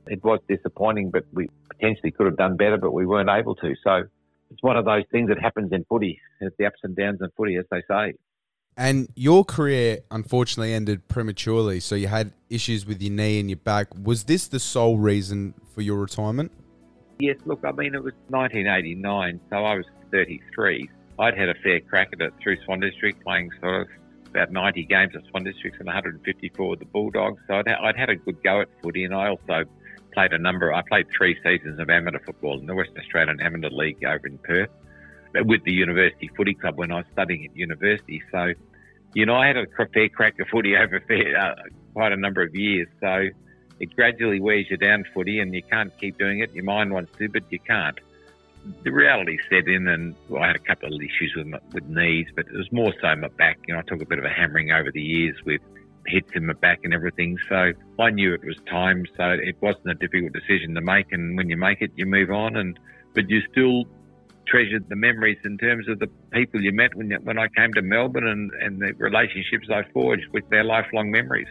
[0.07, 3.75] It was disappointing, but we potentially could have done better, but we weren't able to.
[3.85, 4.05] So
[4.53, 6.21] it's one of those things that happens in footy.
[6.41, 8.15] It's the ups and downs in footy, as they say.
[8.77, 11.81] And your career unfortunately ended prematurely.
[11.81, 13.89] So you had issues with your knee and your back.
[14.03, 16.53] Was this the sole reason for your retirement?
[17.19, 20.89] Yes, look, I mean, it was 1989, so I was 33.
[21.19, 23.89] I'd had a fair crack at it through Swan District, playing sort of
[24.31, 27.41] about 90 games at Swan Districts and 154 with the Bulldogs.
[27.47, 29.65] So I'd, I'd had a good go at footy, and I also
[30.13, 30.73] played a number.
[30.73, 34.39] I played three seasons of amateur football in the Western Australian Amateur League over in
[34.39, 34.71] Perth
[35.35, 38.23] with the University Footy Club when I was studying at university.
[38.31, 38.53] So,
[39.15, 41.55] you know, I had a fair crack of footy over fair, uh,
[41.95, 42.89] quite a number of years.
[43.01, 43.29] So
[43.81, 46.53] it gradually wears you down footy and you can't keep doing it.
[46.53, 47.99] Your mind wants to, but you can't.
[48.85, 51.85] The reality set in, and well, I had a couple of issues with my, with
[51.89, 53.59] knees, but it was more so my back.
[53.67, 55.61] You know, I took a bit of a hammering over the years with
[56.07, 57.39] hits in my back and everything.
[57.49, 59.05] So I knew it was time.
[59.17, 61.13] So it wasn't a difficult decision to make.
[61.13, 62.57] And when you make it, you move on.
[62.57, 62.79] And
[63.15, 63.85] but you still
[64.47, 67.83] treasured the memories in terms of the people you met when when I came to
[67.83, 71.49] Melbourne and, and the relationships I forged with their lifelong memories.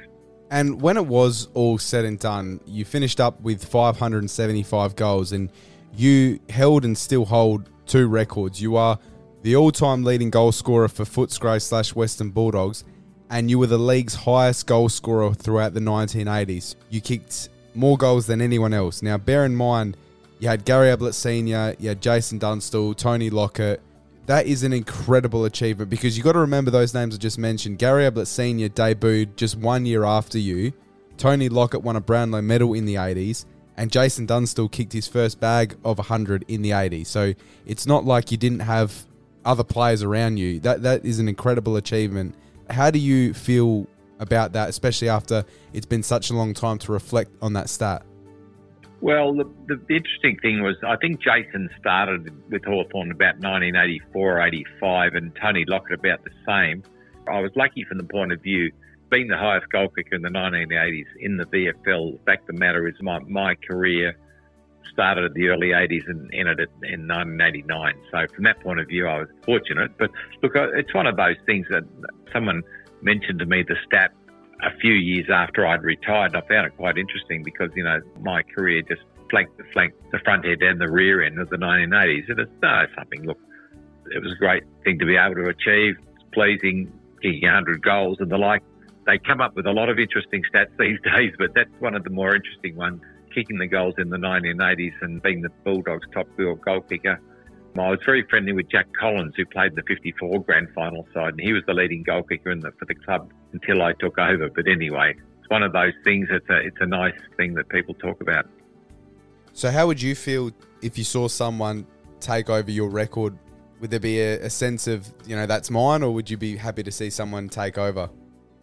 [0.50, 5.50] And when it was all said and done, you finished up with 575 goals and
[5.96, 8.62] you held and still hold two records.
[8.62, 9.00] You are
[9.44, 12.84] the all time leading goal scorer for Footscray slash Western Bulldogs,
[13.32, 16.76] and you were the league's highest goal scorer throughout the 1980s.
[16.90, 19.02] You kicked more goals than anyone else.
[19.02, 19.96] Now, bear in mind,
[20.40, 23.80] you had Gary Ablett Sr., you had Jason Dunstall, Tony Lockett.
[24.26, 27.80] That is an incredible achievement because you got to remember those names I just mentioned.
[27.80, 28.68] Gary Ablett Sr.
[28.68, 30.74] debuted just one year after you.
[31.18, 33.46] Tony Lockett won a Brownlow medal in the 80s,
[33.78, 37.08] and Jason Dunstall kicked his first bag of 100 in the 80s.
[37.08, 37.34] So
[37.66, 39.06] it's not like you didn't have
[39.46, 40.60] other players around you.
[40.60, 42.36] That that is an incredible achievement.
[42.72, 43.88] How do you feel
[44.20, 45.44] about that, especially after
[45.74, 48.04] it's been such a long time to reflect on that stat?
[49.02, 54.42] Well, the, the, interesting thing was, I think Jason started with Hawthorn about 1984 or
[54.42, 56.84] 85, and Tony Lockett about the same.
[57.28, 58.72] I was lucky from the point of view,
[59.10, 62.20] being the highest goal kicker in the 1980s in the VFL.
[62.20, 64.16] The fact of the matter is, my, my career
[64.92, 67.94] started at the early 80s and ended in 1989.
[68.12, 69.92] So, from that point of view, I was fortunate.
[69.98, 70.12] But
[70.42, 71.84] look, it's one of those things that
[72.34, 72.64] someone
[73.02, 74.12] mentioned to me the stat
[74.64, 76.36] a few years after I'd retired.
[76.36, 80.20] I found it quite interesting because, you know, my career just flanked the flank, the
[80.20, 82.30] front end and the rear end of the 1980s.
[82.30, 83.40] And it's uh, something, look,
[84.12, 85.96] it was a great thing to be able to achieve.
[86.14, 88.62] It's pleasing, kicking 100 goals and the like.
[89.08, 92.04] They come up with a lot of interesting stats these days, but that's one of
[92.04, 93.02] the more interesting ones,
[93.34, 97.20] kicking the goals in the 1980s and being the Bulldogs' top goal kicker
[97.80, 101.42] I was very friendly with Jack Collins, who played the 54 grand final side, and
[101.42, 104.50] he was the leading goal kicker the, for the club until I took over.
[104.50, 106.28] But anyway, it's one of those things.
[106.30, 108.48] It's a it's a nice thing that people talk about.
[109.54, 110.52] So, how would you feel
[110.82, 111.88] if you saw someone
[112.20, 113.38] take over your record?
[113.80, 116.58] Would there be a, a sense of you know that's mine, or would you be
[116.58, 118.10] happy to see someone take over?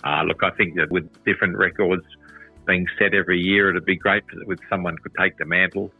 [0.04, 2.04] Uh, look, I think that with different records
[2.68, 5.90] being set every year, it'd be great if someone could take the mantle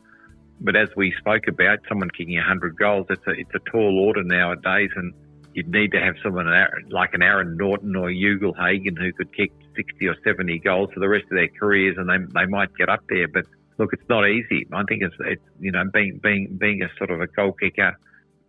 [0.60, 4.24] but as we spoke about, someone kicking 100 goals, it's a, it's a tall order
[4.24, 5.14] nowadays, and
[5.54, 6.46] you'd need to have someone
[6.90, 11.08] like an Aaron Naughton or Ugle-Hagan who could kick 60 or 70 goals for the
[11.08, 13.28] rest of their careers, and they, they might get up there.
[13.28, 13.46] But
[13.78, 14.66] look, it's not easy.
[14.72, 17.96] I think it's, it's you know being being being a sort of a goal kicker,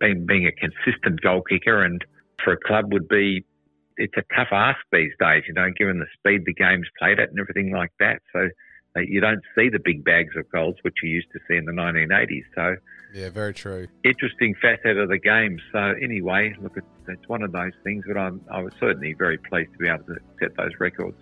[0.00, 2.04] being being a consistent goal kicker, and
[2.42, 3.44] for a club would be
[4.00, 5.44] it's a tough ask these days.
[5.46, 8.22] You know, given the speed the game's played at and everything like that.
[8.32, 8.48] So
[8.96, 11.64] uh, you don't see the big bags of goals which you used to see in
[11.64, 12.44] the 1980s.
[12.54, 12.76] So,
[13.14, 13.86] yeah, very true.
[14.04, 15.60] Interesting facet of the game.
[15.72, 19.38] So, anyway, look, it's, it's one of those things, but I'm, I was certainly very
[19.38, 21.16] pleased to be able to set those records.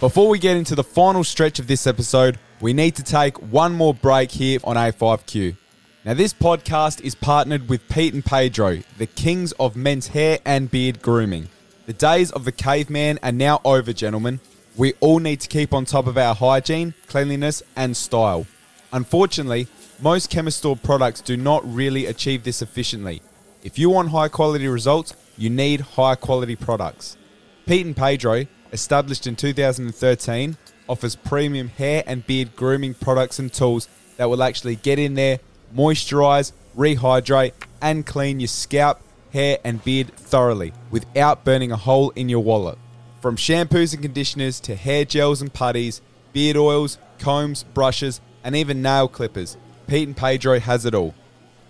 [0.00, 3.72] Before we get into the final stretch of this episode, we need to take one
[3.72, 5.56] more break here on A5Q.
[6.04, 10.70] Now, this podcast is partnered with Pete and Pedro, the kings of men's hair and
[10.70, 11.48] beard grooming.
[11.86, 14.40] The days of the caveman are now over, gentlemen.
[14.76, 18.46] We all need to keep on top of our hygiene, cleanliness, and style.
[18.92, 19.66] Unfortunately,
[19.98, 23.22] most chemist store products do not really achieve this efficiently.
[23.62, 27.16] If you want high quality results, you need high quality products.
[27.64, 28.44] Pete and Pedro,
[28.74, 33.88] established in 2013, offers premium hair and beard grooming products and tools
[34.18, 35.40] that will actually get in there,
[35.76, 39.00] moisturize, rehydrate, and clean your scalp
[39.34, 42.78] hair, and beard thoroughly without burning a hole in your wallet.
[43.20, 46.00] From shampoos and conditioners to hair gels and putties,
[46.32, 49.56] beard oils, combs, brushes, and even nail clippers,
[49.86, 51.14] Pete and Pedro has it all.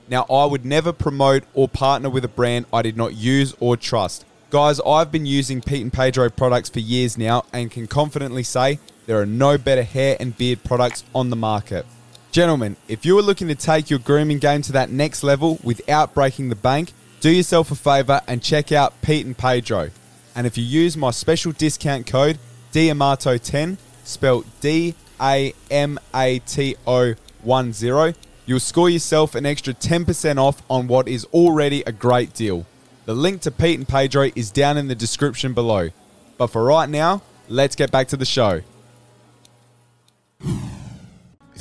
[0.08, 3.76] Now, I would never promote or partner with a brand I did not use or
[3.76, 4.26] trust.
[4.50, 8.78] Guys, I've been using Pete and Pedro products for years now and can confidently say
[9.06, 11.86] there are no better hair and beard products on the market.
[12.34, 16.14] Gentlemen, if you are looking to take your grooming game to that next level without
[16.14, 19.90] breaking the bank, do yourself a favor and check out Pete and Pedro.
[20.34, 22.40] And if you use my special discount code
[22.72, 27.14] DAMATO10, spelled D A M A T O
[27.46, 28.14] 10,
[28.46, 32.66] you'll score yourself an extra 10% off on what is already a great deal.
[33.04, 35.90] The link to Pete and Pedro is down in the description below.
[36.36, 38.62] But for right now, Let's get back to the show.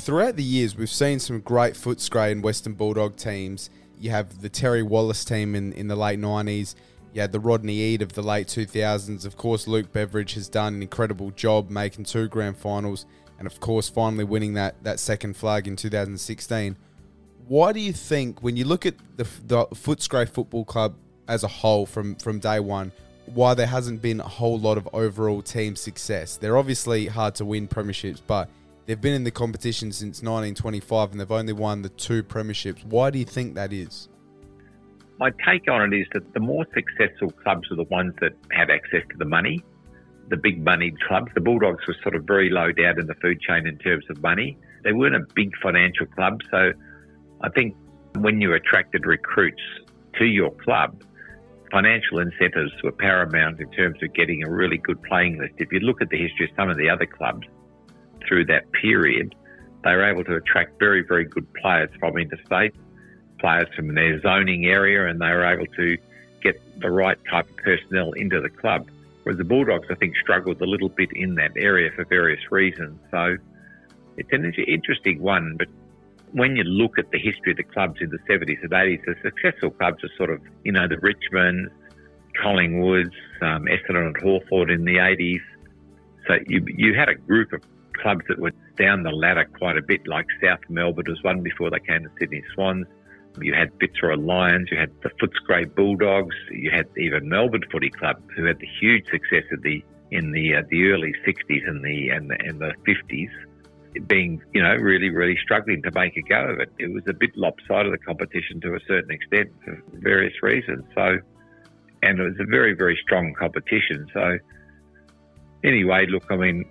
[0.03, 3.69] Throughout the years, we've seen some great Footscray and Western Bulldog teams.
[3.97, 6.75] You have the Terry Wallace team in, in the late 90s.
[7.13, 9.25] You had the Rodney Eade of the late 2000s.
[9.25, 13.05] Of course, Luke Beveridge has done an incredible job making two grand finals
[13.39, 16.75] and, of course, finally winning that, that second flag in 2016.
[17.47, 20.95] Why do you think, when you look at the, the Footscray Football Club
[21.29, 22.91] as a whole from, from day one,
[23.27, 26.35] why there hasn't been a whole lot of overall team success?
[26.35, 28.49] They're obviously hard to win premierships, but
[28.85, 32.83] they've been in the competition since 1925 and they've only won the two premierships.
[32.85, 34.09] Why do you think that is?
[35.19, 38.69] My take on it is that the more successful clubs are the ones that have
[38.69, 39.63] access to the money,
[40.29, 41.31] the big moneyed clubs.
[41.35, 44.21] The Bulldogs were sort of very low down in the food chain in terms of
[44.21, 44.57] money.
[44.83, 46.73] They weren't a big financial club, so
[47.41, 47.75] I think
[48.17, 49.61] when you attracted recruits
[50.17, 51.03] to your club,
[51.71, 55.53] financial incentives were paramount in terms of getting a really good playing list.
[55.57, 57.47] If you look at the history of some of the other clubs
[58.27, 59.35] through that period,
[59.83, 62.73] they were able to attract very, very good players from interstate,
[63.39, 65.97] players from their zoning area, and they were able to
[66.41, 68.89] get the right type of personnel into the club.
[69.23, 72.99] Whereas the Bulldogs, I think, struggled a little bit in that area for various reasons.
[73.11, 73.37] So
[74.17, 75.67] it's an interesting one, but
[76.33, 79.15] when you look at the history of the clubs in the 70s and 80s, the
[79.21, 81.69] successful clubs are sort of, you know, the Richmond,
[82.43, 85.41] Collingwoods, um, Essendon and Hawthorn in the 80s.
[86.27, 87.61] So you, you had a group of
[87.93, 91.69] clubs that were down the ladder quite a bit, like South Melbourne was one before
[91.69, 92.87] they came to Sydney Swans.
[93.41, 98.21] You had Fitzroy Lions, you had the Footscray Bulldogs, you had even Melbourne Footy Club,
[98.35, 102.09] who had the huge success of the in the uh, the early 60s and the
[102.09, 103.29] and the, and the 50s
[104.07, 106.71] being, you know, really, really struggling to make a go of it.
[106.79, 110.83] It was a bit lopsided, the competition to a certain extent for various reasons.
[110.95, 111.19] So,
[112.01, 114.07] and it was a very, very strong competition.
[114.13, 114.37] So,
[115.63, 116.65] anyway, look, I mean,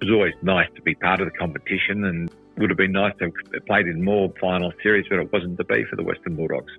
[0.00, 3.14] it was always nice to be part of the competition and would have been nice
[3.18, 6.36] to have played in more final series, but it wasn't to be for the Western
[6.36, 6.72] Bulldogs.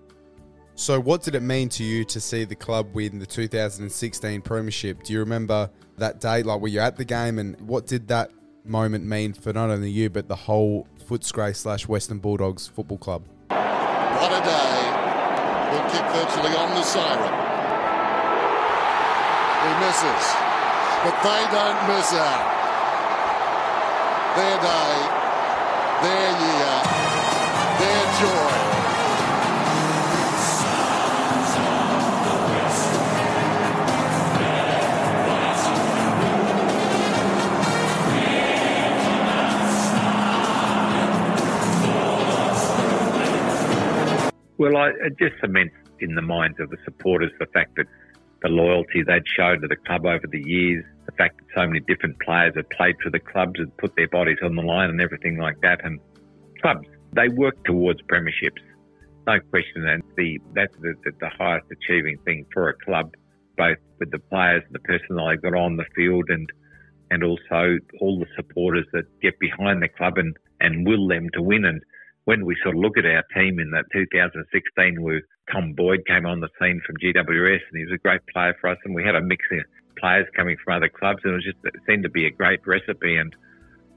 [0.76, 5.04] So, what did it mean to you to see the club win the 2016 Premiership?
[5.04, 6.44] Do you remember that day?
[6.44, 8.32] Like, were you at the game, and what did that
[8.64, 13.26] moment mean for not only you but the whole Footscray slash Western Bulldogs football club?
[13.50, 14.80] What a day!
[15.72, 17.28] We'll kick virtually on the siren.
[19.60, 20.26] He misses,
[21.04, 22.59] but they don't miss out.
[24.36, 24.96] Their day,
[26.04, 26.82] their year,
[27.80, 28.70] their joy.
[44.58, 47.88] Well, I, it just cements in the minds of the supporters the fact that
[48.42, 51.80] the loyalty they'd shown to the club over the years, the fact that so many
[51.82, 55.02] different players have played for the clubs and put their bodies on the line and
[55.02, 55.84] everything like that.
[55.84, 56.00] And
[56.62, 58.62] clubs, they work towards premierships.
[59.26, 59.88] No question.
[59.88, 63.14] And the, that's the, the, the highest achieving thing for a club,
[63.58, 66.50] both with the players and the personnel they've got on the field and
[67.12, 71.42] and also all the supporters that get behind the club and, and will them to
[71.42, 71.66] win.
[71.66, 71.82] And
[72.26, 76.28] when we sort of look at our team in that 2016, where Tom Boyd came
[76.28, 79.04] on the scene from GWS, and he was a great player for us, and we
[79.04, 79.66] had a mix of
[80.00, 82.66] players coming from other clubs, and it was just it seemed to be a great
[82.66, 83.16] recipe.
[83.16, 83.36] And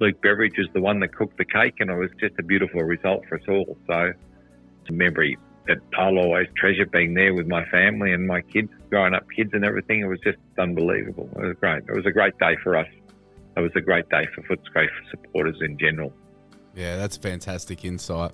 [0.00, 2.82] Luke Beveridge was the one that cooked the cake, and it was just a beautiful
[2.82, 3.76] result for us all.
[3.86, 4.12] So
[4.80, 8.70] it's a memory that I'll always treasure being there with my family and my kids,
[8.90, 10.00] growing up kids and everything.
[10.00, 11.30] It was just unbelievable.
[11.36, 11.84] It was great.
[11.88, 12.88] It was a great day for us.
[13.56, 16.12] It was a great day for Footscray supporters in general.
[16.74, 18.32] Yeah, that's fantastic insight.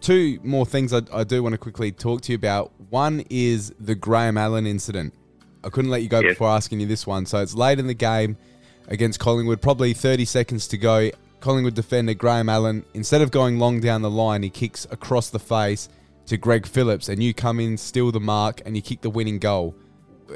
[0.00, 2.72] Two more things I, I, do want to quickly talk to you about.
[2.88, 5.12] One is the Graham Allen incident.
[5.62, 7.26] I couldn't let you go before asking you this one.
[7.26, 8.36] So it's late in the game
[8.88, 11.10] against Collingwood, probably 30 seconds to go.
[11.40, 15.38] Collingwood defender Graham Allen, instead of going long down the line, he kicks across the
[15.38, 15.88] face
[16.26, 19.38] to Greg Phillips, and you come in, steal the mark, and you kick the winning
[19.38, 19.74] goal.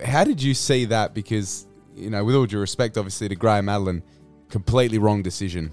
[0.04, 1.14] How did you see that?
[1.14, 4.02] Because, you know, with all due respect, obviously, to Graham Allen,
[4.48, 5.70] completely wrong decision.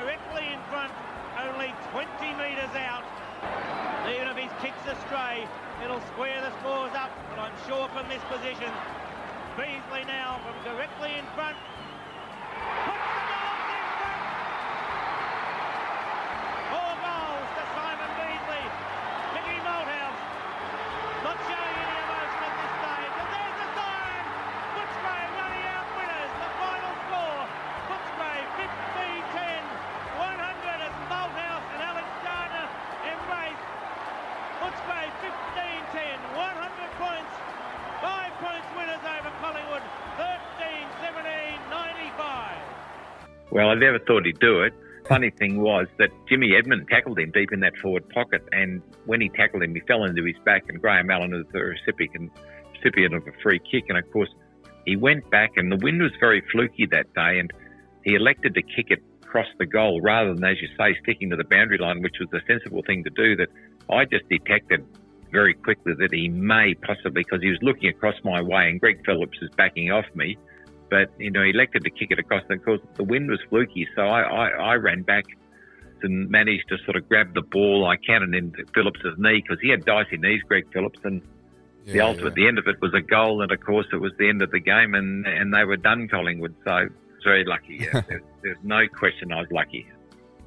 [0.00, 0.92] Directly in front,
[1.40, 3.04] only 20 metres out.
[4.12, 5.48] Even if his kicks astray,
[5.82, 7.10] it'll square the scores up.
[7.30, 8.70] But I'm sure from this position,
[9.56, 11.56] Beasley now from directly in front.
[12.84, 13.15] Puts
[43.76, 44.72] I never thought he'd do it.
[45.06, 49.20] Funny thing was that Jimmy Edmond tackled him deep in that forward pocket, and when
[49.20, 52.32] he tackled him, he fell into his back, and Graham Allen was the recipient,
[52.74, 53.84] recipient of a free kick.
[53.88, 54.30] And of course,
[54.86, 57.52] he went back, and the wind was very fluky that day, and
[58.02, 61.36] he elected to kick it across the goal rather than, as you say, sticking to
[61.36, 63.36] the boundary line, which was the sensible thing to do.
[63.36, 63.48] That
[63.90, 64.84] I just detected
[65.30, 69.04] very quickly that he may possibly, because he was looking across my way, and Greg
[69.04, 70.38] Phillips is backing off me
[70.90, 72.42] but you know, he elected to kick it across.
[72.48, 75.24] And of course, the wind was fluky, so I, I, I ran back
[76.02, 77.86] and managed to sort of grab the ball.
[77.86, 81.22] I counted into Phillips's knee because he had dicey knees, Greg Phillips, and
[81.86, 84.12] the Yeah, ultimate, the end of it was a goal, and of course, it was
[84.18, 86.54] the end of the game, and and they were done, Collingwood.
[86.64, 86.88] So
[87.24, 87.78] very lucky.
[87.92, 88.02] Yeah.
[88.08, 89.86] there's, there's no question I was lucky.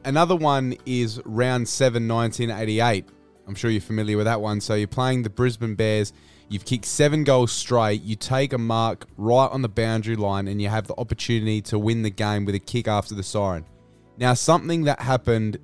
[0.05, 3.05] Another one is round 7, 1988.
[3.45, 4.61] I'm sure you're familiar with that one.
[4.61, 6.13] So you're playing the Brisbane Bears.
[6.49, 8.01] You've kicked seven goals straight.
[8.01, 11.77] You take a mark right on the boundary line, and you have the opportunity to
[11.77, 13.65] win the game with a kick after the siren.
[14.17, 15.59] Now, something that happened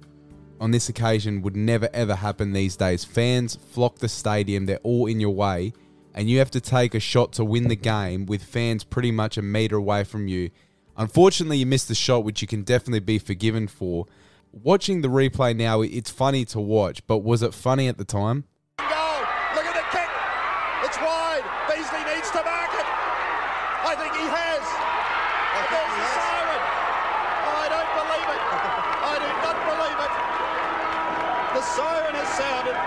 [0.62, 3.04] on this occasion would never ever happen these days.
[3.04, 5.74] Fans flock the stadium, they're all in your way,
[6.14, 9.38] and you have to take a shot to win the game with fans pretty much
[9.38, 10.52] a meter away from you.
[10.96, 14.06] Unfortunately, you missed the shot, which you can definitely be forgiven for.
[14.54, 18.46] Watching the replay now, it's funny to watch, but was it funny at the time?
[18.80, 18.88] Goal.
[19.60, 20.08] Look at the kick.
[20.88, 21.44] It's wide.
[21.68, 22.88] Beasley needs to mark it.
[23.84, 24.64] I think he has.
[25.60, 26.62] And there's the siren.
[27.44, 28.42] Oh, I don't believe it.
[29.04, 30.14] I do not believe it.
[31.60, 32.80] The siren has sounded.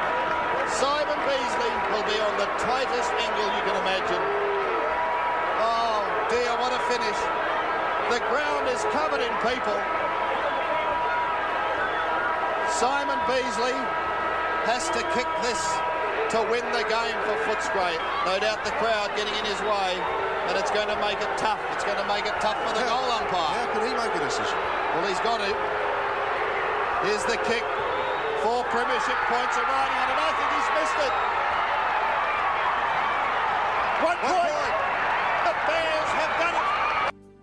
[0.73, 4.23] Simon Beasley will be on the tightest angle you can imagine.
[5.59, 7.19] Oh dear, what a finish.
[8.15, 9.75] The ground is covered in people.
[12.79, 13.75] Simon Beasley
[14.71, 15.59] has to kick this
[16.31, 17.99] to win the game for Footscray.
[18.23, 19.99] No doubt the crowd getting in his way,
[20.47, 21.59] and it's going to make it tough.
[21.75, 23.51] It's going to make it tough for the goal umpire.
[23.51, 24.55] How can he make a decision?
[24.95, 25.59] Well, he's got it.
[27.03, 27.67] Here's the kick.
[28.47, 30.19] Four premiership points are riding on it.
[30.23, 31.15] I think he's missed it.
[33.99, 34.75] One, point.
[35.43, 36.67] The Bears have done it.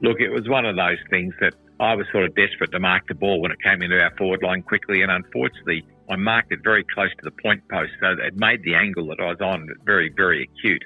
[0.05, 3.07] Look, it was one of those things that I was sort of desperate to mark
[3.07, 6.59] the ball when it came into our forward line quickly, and unfortunately, I marked it
[6.63, 9.67] very close to the point post, so it made the angle that I was on
[9.83, 10.83] very, very acute.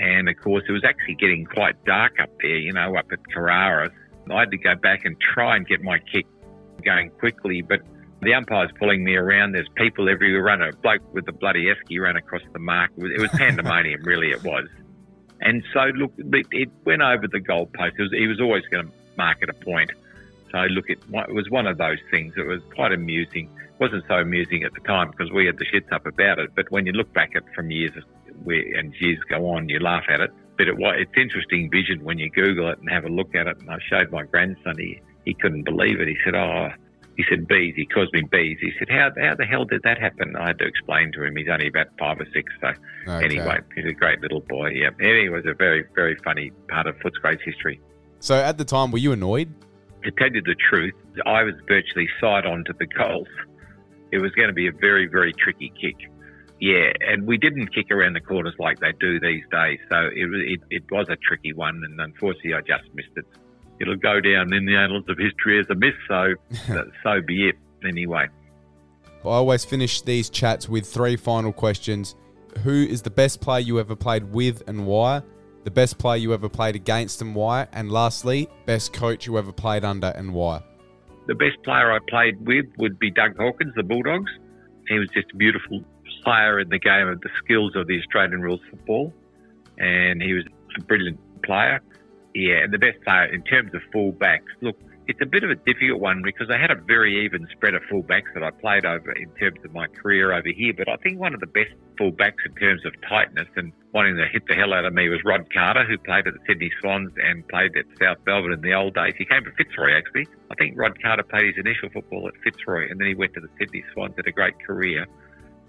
[0.00, 3.20] And of course, it was actually getting quite dark up there, you know, up at
[3.32, 3.88] Carrara.
[4.28, 6.26] I had to go back and try and get my kick
[6.84, 7.82] going quickly, but
[8.20, 9.52] the umpire's pulling me around.
[9.52, 10.42] There's people everywhere.
[10.42, 12.90] Run a bloke with the bloody esky ran across the mark.
[12.96, 14.32] It was pandemonium, really.
[14.32, 14.66] It was.
[15.40, 17.98] And so, look, it, went over the goalpost.
[17.98, 19.92] Was, he was always going to mark it a point.
[20.50, 22.34] So, look, it, it was one of those things.
[22.36, 23.50] It was quite amusing.
[23.62, 26.54] It wasn't so amusing at the time because we had the shits up about it.
[26.54, 27.92] But when you look back at from years
[28.46, 30.30] and years go on, you laugh at it.
[30.56, 33.58] But it, it's interesting vision when you Google it and have a look at it.
[33.58, 34.78] And I showed my grandson.
[34.78, 36.08] He he couldn't believe it.
[36.08, 36.70] He said, "Oh."
[37.16, 37.74] He said bees.
[37.76, 38.58] He calls me bees.
[38.60, 41.34] He said, "How how the hell did that happen?" I had to explain to him.
[41.36, 42.52] He's only about five or six.
[42.60, 42.68] So
[43.08, 43.24] Okay.
[43.24, 44.68] anyway, he's a great little boy.
[44.70, 47.80] Yeah, anyway, it was a very very funny part of Footscray's history.
[48.20, 49.48] So at the time, were you annoyed?
[50.04, 50.94] To tell you the truth,
[51.24, 53.28] I was virtually side on to the goals.
[54.12, 55.96] It was going to be a very very tricky kick.
[56.60, 59.78] Yeah, and we didn't kick around the corners like they do these days.
[59.90, 63.24] So it it, it was a tricky one, and unfortunately, I just missed it.
[63.80, 65.94] It'll go down in the annals of history as a myth.
[66.08, 66.34] So
[67.02, 67.56] so be it.
[67.86, 68.28] Anyway.
[69.24, 72.14] I always finish these chats with three final questions.
[72.62, 75.22] Who is the best player you ever played with and why?
[75.64, 77.66] The best player you ever played against and why?
[77.72, 80.62] And lastly, best coach you ever played under and why?
[81.26, 84.30] The best player I played with would be Doug Hawkins, the Bulldogs.
[84.86, 85.82] He was just a beautiful
[86.22, 89.12] player in the game of the skills of the Australian rules football,
[89.76, 90.44] and he was
[90.78, 91.80] a brilliant player.
[92.36, 94.52] Yeah, and the best player in terms of fullbacks.
[94.60, 94.76] Look,
[95.08, 97.80] it's a bit of a difficult one because I had a very even spread of
[97.90, 100.74] fullbacks that I played over in terms of my career over here.
[100.76, 104.26] But I think one of the best fullbacks in terms of tightness and wanting to
[104.30, 107.10] hit the hell out of me was Rod Carter, who played at the Sydney Swans
[107.16, 109.14] and played at South Melbourne in the old days.
[109.16, 110.28] He came from Fitzroy actually.
[110.50, 113.40] I think Rod Carter played his initial football at Fitzroy and then he went to
[113.40, 115.06] the Sydney Swans, had a great career.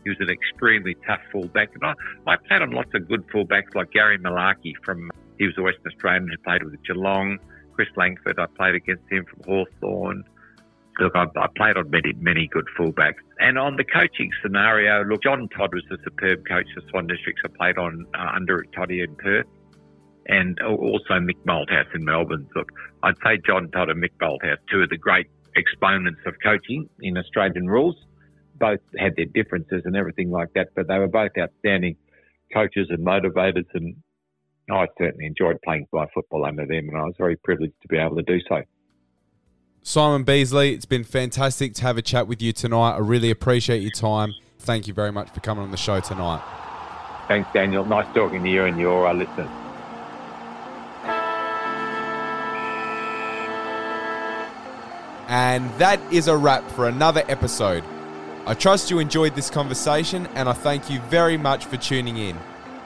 [0.04, 1.70] He was an extremely tough fullback.
[1.76, 1.94] And I,
[2.30, 5.92] I played on lots of good fullbacks like Gary Malarkey from He was a Western
[5.92, 7.40] Australian who played with Geelong.
[7.74, 10.24] Chris Langford, I played against him from Hawthorn.
[11.00, 13.22] Look, I, I played on many, many good fullbacks.
[13.40, 17.44] And on the coaching scenario, look, John Todd was a superb coach for Swan Districts.
[17.46, 19.46] I played on uh, under Toddy in Perth
[20.28, 22.48] and also Mick Malthouse in Melbourne.
[22.56, 22.72] Look,
[23.04, 27.18] I'd say John Todd and Mick Malthouse, two of the great exponents of coaching in
[27.18, 27.96] Australian rules.
[28.56, 31.96] Both had their differences and everything like that, but they were both outstanding
[32.54, 33.68] coaches and motivators.
[33.74, 33.98] And
[34.70, 37.98] I certainly enjoyed playing my football under them, and I was very privileged to be
[37.98, 38.64] able to do so.
[39.82, 42.96] Simon Beasley, it's been fantastic to have a chat with you tonight.
[42.96, 44.34] I really appreciate your time.
[44.60, 46.42] Thank you very much for coming on the show tonight.
[47.30, 47.86] Thanks, Daniel.
[47.86, 49.50] Nice talking to you and your uh, listeners.
[55.30, 57.84] And that is a wrap for another episode.
[58.46, 62.38] I trust you enjoyed this conversation and I thank you very much for tuning in.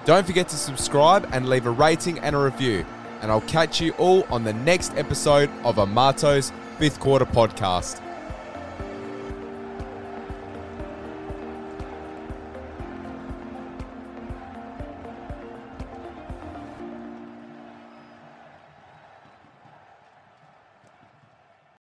[0.04, 2.86] Don't forget to subscribe and leave a rating and a review.
[3.22, 8.02] And I'll catch you all on the next episode of Amato's fifth quarter podcast.